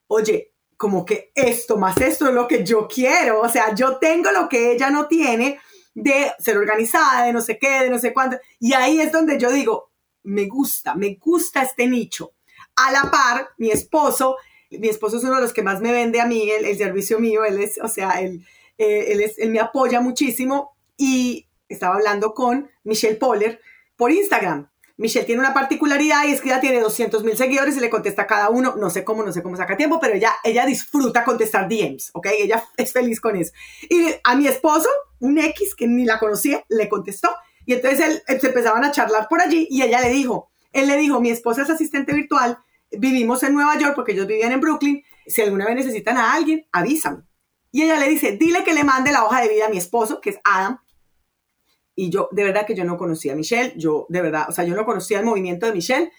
[0.09, 4.31] oye, como que esto más esto es lo que yo quiero, o sea, yo tengo
[4.31, 5.61] lo que ella no tiene
[5.93, 8.39] de ser organizada, de no sé qué, de no sé cuánto.
[8.61, 9.91] Y ahí es donde yo digo,
[10.23, 12.33] me gusta, me gusta este nicho.
[12.77, 14.37] a la par, mi esposo,
[14.71, 17.45] mi esposo es uno de los que más me vende a mí el, servicio mío,
[17.45, 18.47] él es, o sea, él,
[18.79, 23.61] eh, él, es, él me apoya muchísimo y estaba hablando con Michelle Poller
[23.97, 24.71] por Instagram.
[24.99, 28.23] Michelle tiene una particularidad y es que ella tiene 200 mil seguidores y le contesta
[28.23, 31.23] a cada uno, no sé cómo, no sé cómo saca tiempo, pero ella, ella disfruta
[31.23, 32.27] contestar DMs, ¿ok?
[32.37, 33.53] Ella es feliz con eso.
[33.89, 34.89] Y a mi esposo,
[35.21, 37.31] un X que ni la conocía, le contestó.
[37.65, 40.97] Y entonces él, se empezaban a charlar por allí y ella le dijo, él le
[40.97, 42.59] dijo, mi esposa es asistente virtual,
[42.91, 46.67] vivimos en Nueva York porque ellos vivían en Brooklyn, si alguna vez necesitan a alguien,
[46.73, 47.23] avísame.
[47.71, 50.21] Y ella le dice, dile que le mande la hoja de vida a mi esposo,
[50.21, 50.81] que es Adam,
[51.99, 54.63] y yo, de verdad que yo no conocía a Michelle, yo, de verdad, o sea,
[54.63, 56.13] yo no conocía el movimiento de Michelle,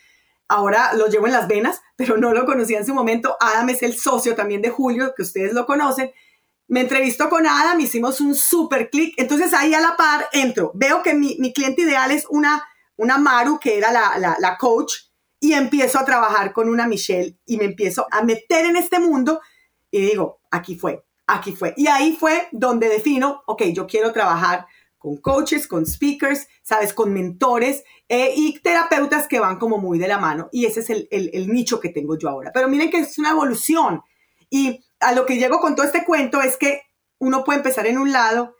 [0.50, 3.38] ahora lo llevo en las venas, pero no lo conocía en su momento.
[3.40, 6.12] Adam es el socio también de Julio, que ustedes lo conocen.
[6.68, 11.02] Me entrevistó con Adam, hicimos un super clic, entonces ahí a la par entro, veo
[11.02, 12.62] que mi, mi cliente ideal es una,
[12.98, 14.94] una Maru, que era la, la, la coach,
[15.40, 19.40] y empiezo a trabajar con una Michelle y me empiezo a meter en este mundo
[19.90, 21.74] y digo, aquí fue, aquí fue.
[21.78, 24.68] Y ahí fue donde defino, ok, yo quiero trabajar
[25.00, 30.08] con coaches, con speakers, sabes, con mentores eh, y terapeutas que van como muy de
[30.08, 30.50] la mano.
[30.52, 32.52] Y ese es el, el, nicho que tengo yo ahora.
[32.54, 34.04] Pero miren que es una evolución.
[34.50, 36.84] Y a lo que llego con todo este cuento es que
[37.18, 38.56] uno puede empezar en un lado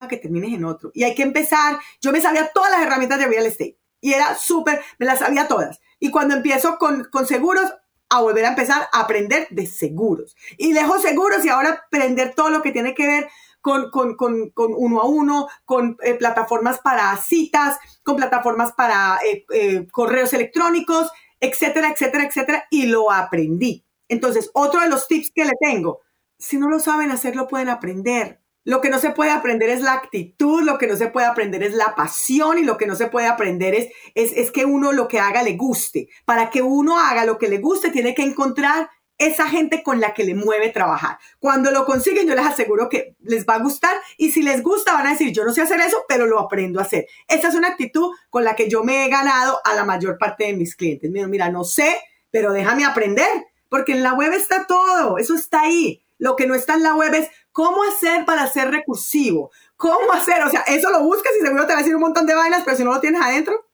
[0.00, 0.90] a que termines en otro.
[0.94, 4.34] Y hay que empezar, yo me sabía todas las herramientas de real estate y era
[4.34, 5.80] súper, me las sabía todas.
[6.00, 7.72] Y cuando empiezo con, con seguros,
[8.08, 10.36] a volver a empezar a aprender de seguros.
[10.56, 13.28] Y dejo seguros y ahora aprender todo lo que tiene que ver
[13.66, 20.32] con, uno a uno, con eh, plataformas para citas, con plataformas para eh, eh, correos
[20.32, 21.10] electrónicos,
[21.40, 23.84] etcétera, etcétera, etcétera, y lo aprendí.
[24.08, 26.00] Entonces, otro de los tips que le tengo,
[26.38, 28.40] si no lo saben hacer, lo pueden aprender.
[28.62, 31.62] Lo que no se puede aprender es la actitud, lo que no se puede aprender
[31.62, 34.92] es la pasión y lo que no se puede aprender es, es, es que uno
[34.92, 36.08] lo que haga le guste.
[36.24, 40.14] Para que uno haga lo que le guste, tiene que encontrar esa gente con la
[40.14, 41.18] que le mueve trabajar.
[41.38, 44.92] Cuando lo consiguen, yo les aseguro que les va a gustar y si les gusta
[44.92, 47.06] van a decir, yo no sé hacer eso, pero lo aprendo a hacer.
[47.28, 50.44] Esa es una actitud con la que yo me he ganado a la mayor parte
[50.44, 51.10] de mis clientes.
[51.10, 51.96] Mira, mira, no sé,
[52.30, 53.28] pero déjame aprender,
[53.68, 56.02] porque en la web está todo, eso está ahí.
[56.18, 60.42] Lo que no está en la web es cómo hacer para ser recursivo, cómo hacer,
[60.42, 62.62] o sea, eso lo buscas y seguro te va a decir un montón de vainas,
[62.64, 63.66] pero si no lo tienes adentro,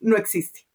[0.00, 0.66] no existe.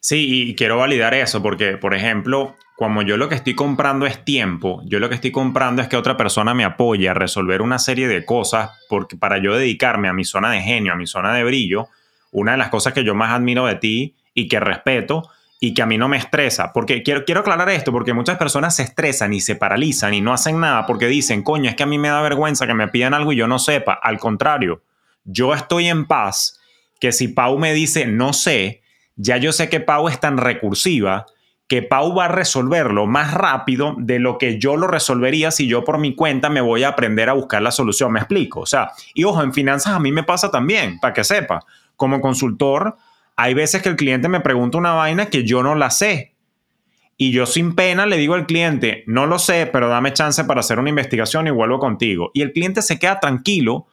[0.00, 4.24] Sí, y quiero validar eso porque, por ejemplo, como yo lo que estoy comprando es
[4.24, 7.78] tiempo, yo lo que estoy comprando es que otra persona me apoye a resolver una
[7.78, 11.32] serie de cosas, porque para yo dedicarme a mi zona de genio, a mi zona
[11.34, 11.88] de brillo,
[12.32, 15.82] una de las cosas que yo más admiro de ti y que respeto y que
[15.82, 19.32] a mí no me estresa, porque quiero, quiero aclarar esto, porque muchas personas se estresan
[19.32, 22.08] y se paralizan y no hacen nada porque dicen, coño, es que a mí me
[22.08, 23.94] da vergüenza que me pidan algo y yo no sepa.
[23.94, 24.82] Al contrario,
[25.24, 26.60] yo estoy en paz
[27.00, 28.82] que si Pau me dice no sé,
[29.14, 31.26] ya yo sé que Pau es tan recursiva
[31.66, 35.82] que Pau va a resolverlo más rápido de lo que yo lo resolvería si yo
[35.82, 38.12] por mi cuenta me voy a aprender a buscar la solución.
[38.12, 38.60] Me explico.
[38.60, 41.64] O sea, y ojo, en finanzas a mí me pasa también, para que sepa.
[41.96, 42.96] Como consultor,
[43.36, 46.34] hay veces que el cliente me pregunta una vaina que yo no la sé.
[47.16, 50.60] Y yo sin pena le digo al cliente, no lo sé, pero dame chance para
[50.60, 52.30] hacer una investigación y vuelvo contigo.
[52.34, 53.86] Y el cliente se queda tranquilo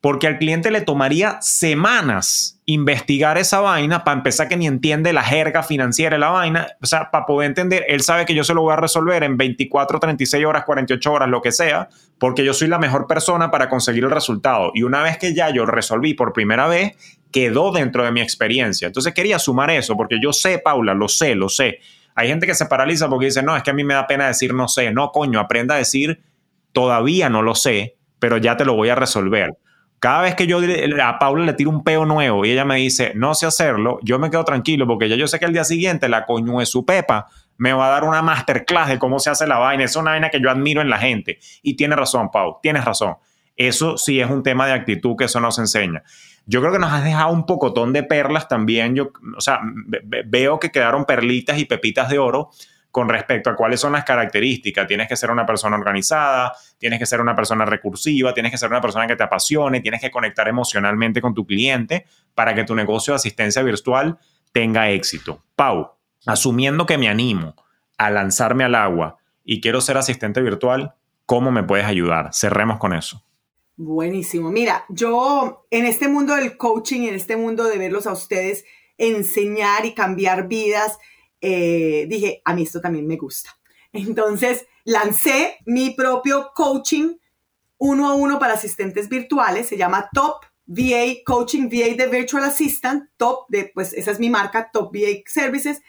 [0.00, 5.22] porque al cliente le tomaría semanas investigar esa vaina para empezar que ni entiende la
[5.22, 8.54] jerga financiera de la vaina, o sea, para poder entender, él sabe que yo se
[8.54, 11.88] lo voy a resolver en 24, 36 horas, 48 horas, lo que sea,
[12.18, 14.70] porque yo soy la mejor persona para conseguir el resultado.
[14.74, 16.96] Y una vez que ya yo resolví por primera vez,
[17.30, 18.86] quedó dentro de mi experiencia.
[18.86, 21.80] Entonces quería sumar eso, porque yo sé, Paula, lo sé, lo sé.
[22.14, 24.26] Hay gente que se paraliza porque dice, no, es que a mí me da pena
[24.26, 24.92] decir no sé.
[24.92, 26.22] No, coño, aprenda a decir,
[26.72, 29.56] todavía no lo sé, pero ya te lo voy a resolver.
[30.00, 30.58] Cada vez que yo
[31.02, 34.18] a Paula le tiro un peo nuevo y ella me dice, no sé hacerlo, yo
[34.18, 37.28] me quedo tranquilo porque ya yo sé que el día siguiente la coño su pepa
[37.58, 39.84] me va a dar una masterclass de cómo se hace la vaina.
[39.84, 41.38] Es una vaina que yo admiro en la gente.
[41.62, 43.16] Y tiene razón, Pau, tienes razón.
[43.54, 46.02] Eso sí es un tema de actitud que eso nos enseña.
[46.46, 48.94] Yo creo que nos has dejado un pocotón de perlas también.
[48.94, 49.60] Yo, o sea,
[50.26, 52.48] veo que quedaron perlitas y pepitas de oro
[52.90, 54.86] con respecto a cuáles son las características.
[54.86, 58.70] Tienes que ser una persona organizada, tienes que ser una persona recursiva, tienes que ser
[58.70, 62.74] una persona que te apasione, tienes que conectar emocionalmente con tu cliente para que tu
[62.74, 64.18] negocio de asistencia virtual
[64.52, 65.42] tenga éxito.
[65.56, 65.92] Pau,
[66.26, 67.54] asumiendo que me animo
[67.98, 70.94] a lanzarme al agua y quiero ser asistente virtual,
[71.26, 72.30] ¿cómo me puedes ayudar?
[72.32, 73.22] Cerremos con eso.
[73.76, 74.50] Buenísimo.
[74.50, 78.64] Mira, yo en este mundo del coaching, en este mundo de verlos a ustedes
[78.98, 80.98] enseñar y cambiar vidas,
[81.40, 83.50] eh, dije, a mí esto también me gusta.
[83.92, 87.16] Entonces, lancé mi propio coaching
[87.78, 93.08] uno a uno para asistentes virtuales, se llama Top VA Coaching VA de Virtual Assistant,
[93.16, 95.80] Top de, pues esa es mi marca, Top VA Services.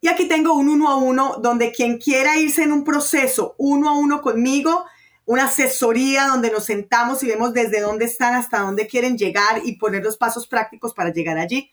[0.00, 3.90] Y aquí tengo un uno a uno donde quien quiera irse en un proceso uno
[3.90, 4.84] a uno conmigo,
[5.24, 9.76] una asesoría donde nos sentamos y vemos desde dónde están hasta dónde quieren llegar y
[9.76, 11.70] poner los pasos prácticos para llegar allí.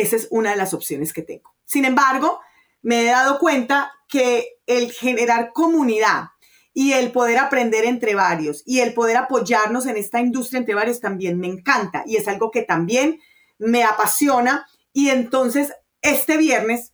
[0.00, 1.54] Esa es una de las opciones que tengo.
[1.64, 2.40] Sin embargo,
[2.82, 6.30] me he dado cuenta que el generar comunidad
[6.72, 11.00] y el poder aprender entre varios y el poder apoyarnos en esta industria entre varios
[11.00, 13.20] también me encanta y es algo que también
[13.58, 14.66] me apasiona.
[14.92, 15.72] Y entonces,
[16.02, 16.92] este viernes,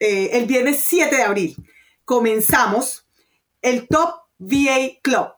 [0.00, 1.56] eh, el viernes 7 de abril,
[2.04, 3.06] comenzamos
[3.60, 5.28] el Top VA Club.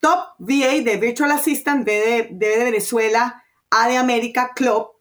[0.00, 4.95] Top VA de Virtual Assistant, B de, de Venezuela, A de América Club.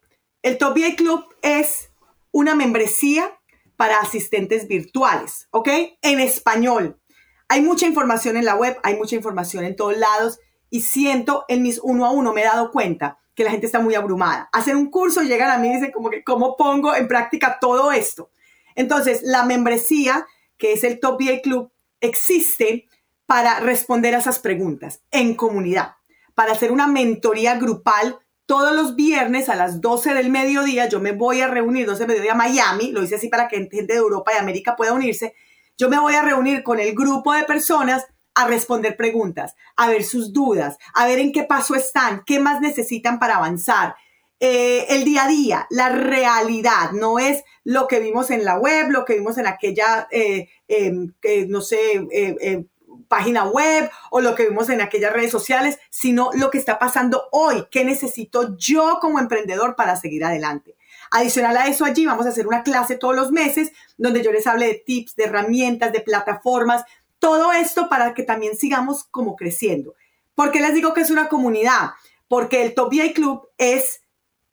[0.45, 1.89] El Top VA Club es
[2.31, 3.35] una membresía
[3.77, 5.69] para asistentes virtuales, ¿ok?
[6.03, 7.01] En español.
[7.47, 10.37] Hay mucha información en la web, hay mucha información en todos lados
[10.69, 13.79] y siento en mis uno a uno, me he dado cuenta que la gente está
[13.79, 14.47] muy abrumada.
[14.53, 17.91] Hacen un curso, llegan a mí y dicen como que, ¿cómo pongo en práctica todo
[17.91, 18.29] esto?
[18.75, 20.27] Entonces, la membresía,
[20.59, 21.71] que es el Top VA Club,
[22.01, 22.87] existe
[23.25, 25.95] para responder a esas preguntas en comunidad,
[26.35, 30.87] para hacer una mentoría grupal todos los viernes a las 12 del mediodía.
[30.87, 33.57] Yo me voy a reunir 12 del mediodía a Miami, lo hice así para que
[33.57, 35.33] gente de Europa y América pueda unirse.
[35.77, 40.03] Yo me voy a reunir con el grupo de personas a responder preguntas, a ver
[40.03, 43.95] sus dudas, a ver en qué paso están, qué más necesitan para avanzar.
[44.39, 48.89] Eh, el día a día, la realidad, no es lo que vimos en la web,
[48.89, 51.13] lo que vimos en aquella, eh, em,
[51.47, 52.65] no sé, eh,
[53.07, 57.27] página web o lo que vimos en aquellas redes sociales, sino lo que está pasando
[57.31, 60.75] hoy, qué necesito yo como emprendedor para seguir adelante.
[61.11, 64.47] Adicional a eso, allí vamos a hacer una clase todos los meses donde yo les
[64.47, 66.83] hable de tips, de herramientas, de plataformas,
[67.19, 69.95] todo esto para que también sigamos como creciendo.
[70.33, 71.91] ¿Por qué les digo que es una comunidad?
[72.27, 74.01] Porque el Top VA Club es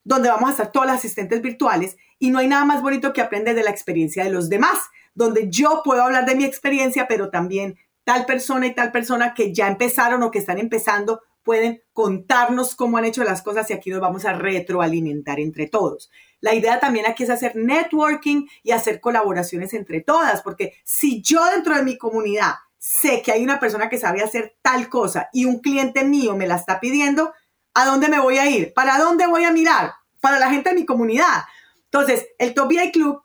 [0.04, 3.20] donde vamos a estar todos los asistentes virtuales y no hay nada más bonito que
[3.20, 4.78] aprender de la experiencia de los demás,
[5.14, 9.52] donde yo puedo hablar de mi experiencia, pero también tal persona y tal persona que
[9.52, 13.90] ya empezaron o que están empezando pueden contarnos cómo han hecho las cosas y aquí
[13.90, 16.10] nos vamos a retroalimentar entre todos.
[16.40, 21.44] La idea también aquí es hacer networking y hacer colaboraciones entre todas, porque si yo
[21.46, 25.44] dentro de mi comunidad sé que hay una persona que sabe hacer tal cosa y
[25.44, 27.32] un cliente mío me la está pidiendo,
[27.74, 28.72] ¿a dónde me voy a ir?
[28.74, 29.92] ¿Para dónde voy a mirar?
[30.20, 31.44] Para la gente de mi comunidad.
[31.84, 33.22] Entonces, el Top VI Club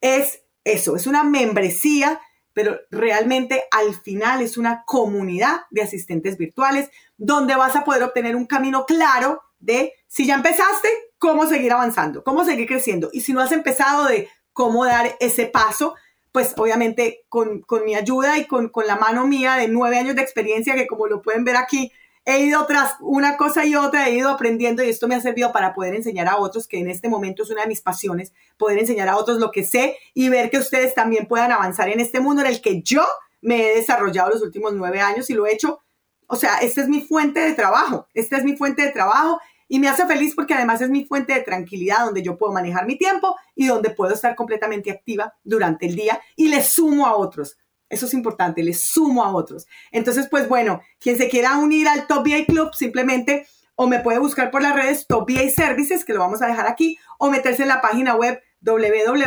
[0.00, 2.20] es eso, es una membresía,
[2.56, 6.88] pero realmente al final es una comunidad de asistentes virtuales
[7.18, 10.88] donde vas a poder obtener un camino claro de si ya empezaste,
[11.18, 13.10] cómo seguir avanzando, cómo seguir creciendo.
[13.12, 15.96] Y si no has empezado de cómo dar ese paso,
[16.32, 20.22] pues obviamente con, mi ayuda y con, con, la mano mía de nueve años de
[20.22, 21.92] experiencia, que como lo pueden ver aquí,
[22.26, 25.52] he ido tras una cosa y otra, he ido aprendiendo y esto me ha servido
[25.52, 28.78] para poder enseñar a otros, que en este momento es una de mis pasiones, poder
[28.78, 32.18] enseñar a otros lo que sé y ver que ustedes también puedan avanzar en este
[32.18, 33.06] mundo en el que yo
[33.40, 35.80] me he desarrollado los últimos nueve años y lo he hecho.
[36.26, 39.78] O sea, esta es mi fuente de trabajo, esta es mi fuente de trabajo y
[39.78, 42.98] me hace feliz porque además es mi fuente de tranquilidad donde yo puedo manejar mi
[42.98, 47.56] tiempo y donde puedo estar completamente activa durante el día y le sumo a otros.
[47.88, 49.66] Eso es importante, le sumo a otros.
[49.92, 54.18] Entonces, pues bueno, quien se quiera unir al Top VA Club, simplemente o me puede
[54.18, 57.62] buscar por las redes Top VA Services, que lo vamos a dejar aquí, o meterse
[57.62, 59.24] en la página web www.topva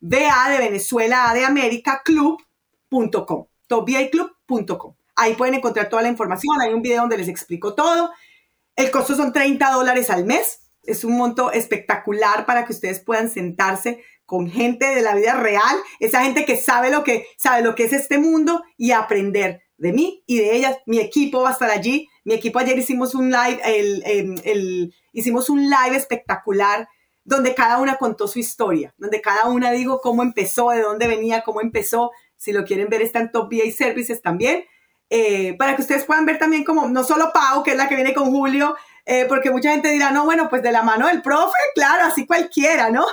[0.00, 4.94] de Venezuela de América club.com, topvaclub.com.
[5.16, 8.10] Ahí pueden encontrar toda la información, hay un video donde les explico todo
[8.78, 10.60] el costo son 30 dólares al mes.
[10.84, 15.74] Es un monto espectacular para que ustedes puedan sentarse con gente de la vida real,
[16.00, 19.94] esa gente que sabe lo que, sabe lo que es este mundo y aprender de
[19.94, 20.76] mí y de ellas.
[20.84, 22.06] Mi equipo va a estar allí.
[22.24, 26.86] Mi equipo ayer hicimos un live, el, hicimos un live espectacular
[27.24, 31.40] donde cada una contó su historia, donde cada una dijo cómo empezó, de dónde venía,
[31.40, 32.10] cómo empezó.
[32.36, 34.66] Si lo quieren ver, está en Top VA Services también.
[35.08, 37.94] Eh, para que ustedes puedan ver también como no solo Pau, que es la que
[37.94, 38.76] viene con Julio,
[39.06, 42.26] eh, porque mucha gente dirá, no, bueno, pues de la mano del profe, claro, así
[42.26, 43.06] cualquiera, ¿no?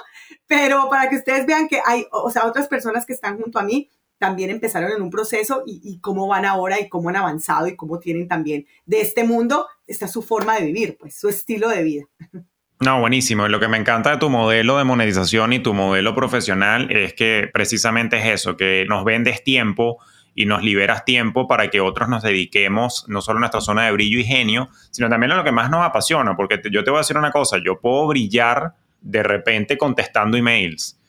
[0.47, 3.63] Pero para que ustedes vean que hay, o sea, otras personas que están junto a
[3.63, 7.75] mí también empezaron en un proceso y, cómo van ahora y cómo han avanzado y
[7.75, 11.83] cómo tienen también de este mundo, está su forma de vivir, pues su estilo de
[11.83, 12.05] vida.
[12.79, 13.47] No, buenísimo.
[13.47, 17.49] Lo que me encanta de tu modelo de monetización y tu modelo profesional es que
[17.53, 19.97] precisamente es eso, que nos vendes tiempo
[20.33, 23.93] y nos liberas tiempo para que otros nos dediquemos no solo a nuestra zona de
[23.93, 26.97] brillo y genio, sino también a lo que más nos apasiona, porque yo te voy
[26.97, 28.73] a decir una cosa, yo puedo brillar
[29.05, 30.99] de repente contestando emails,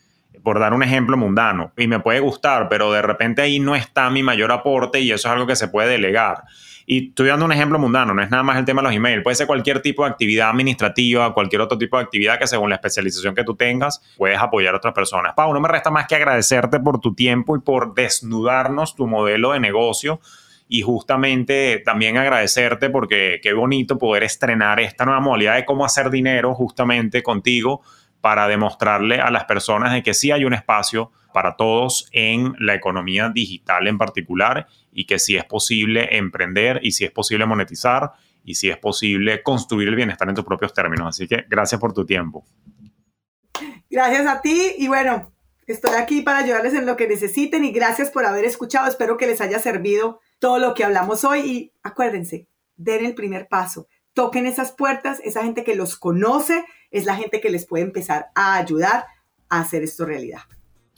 [0.42, 4.08] por dar un ejemplo mundano, y me puede gustar, pero de repente ahí no está
[4.10, 6.44] mi mayor aporte y eso es algo que se puede delegar.
[6.88, 9.24] Y estoy dando un ejemplo mundano, no es nada más el tema de los emails,
[9.24, 12.76] puede ser cualquier tipo de actividad administrativa, cualquier otro tipo de actividad que según la
[12.76, 15.32] especialización que tú tengas, puedes apoyar a otras personas.
[15.34, 19.50] Pau, no me resta más que agradecerte por tu tiempo y por desnudarnos tu modelo
[19.50, 20.20] de negocio
[20.68, 26.10] y justamente también agradecerte porque qué bonito poder estrenar esta nueva modalidad de cómo hacer
[26.10, 27.82] dinero justamente contigo
[28.20, 32.74] para demostrarle a las personas de que sí hay un espacio para todos en la
[32.74, 38.12] economía digital en particular y que sí es posible emprender y sí es posible monetizar
[38.42, 41.08] y sí es posible construir el bienestar en tus propios términos.
[41.08, 42.44] Así que gracias por tu tiempo.
[43.90, 45.32] Gracias a ti y bueno,
[45.66, 48.88] estoy aquí para ayudarles en lo que necesiten y gracias por haber escuchado.
[48.88, 53.48] Espero que les haya servido todo lo que hablamos hoy y acuérdense, den el primer
[53.48, 57.82] paso, toquen esas puertas, esa gente que los conoce es la gente que les puede
[57.82, 59.06] empezar a ayudar
[59.48, 60.42] a hacer esto realidad.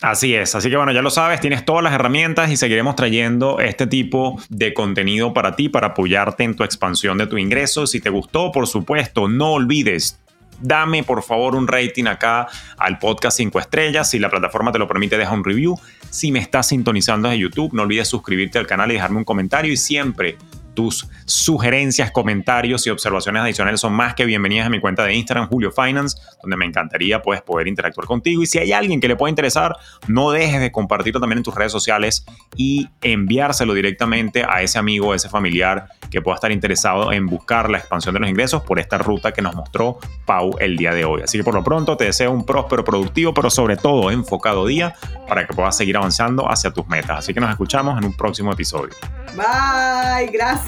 [0.02, 3.58] Así es, así que bueno, ya lo sabes, tienes todas las herramientas y seguiremos trayendo
[3.58, 7.86] este tipo de contenido para ti, para apoyarte en tu expansión de tu ingreso.
[7.86, 10.20] Si te gustó, por supuesto, no olvides
[10.60, 12.46] dame por favor un rating acá
[12.76, 14.10] al podcast 5 estrellas.
[14.10, 15.78] Si la plataforma te lo permite, deja un review.
[16.10, 19.72] Si me estás sintonizando desde YouTube, no olvides suscribirte al canal y dejarme un comentario.
[19.72, 20.36] Y siempre
[20.78, 25.48] tus sugerencias, comentarios y observaciones adicionales son más que bienvenidas a mi cuenta de Instagram,
[25.48, 28.44] Julio Finance, donde me encantaría pues, poder interactuar contigo.
[28.44, 29.76] Y si hay alguien que le pueda interesar,
[30.06, 32.24] no dejes de compartirlo también en tus redes sociales
[32.56, 37.70] y enviárselo directamente a ese amigo, a ese familiar que pueda estar interesado en buscar
[37.70, 41.04] la expansión de los ingresos por esta ruta que nos mostró Pau el día de
[41.04, 41.22] hoy.
[41.22, 44.94] Así que por lo pronto te deseo un próspero, productivo, pero sobre todo enfocado día
[45.26, 47.18] para que puedas seguir avanzando hacia tus metas.
[47.18, 48.94] Así que nos escuchamos en un próximo episodio.
[49.34, 50.67] Bye, gracias.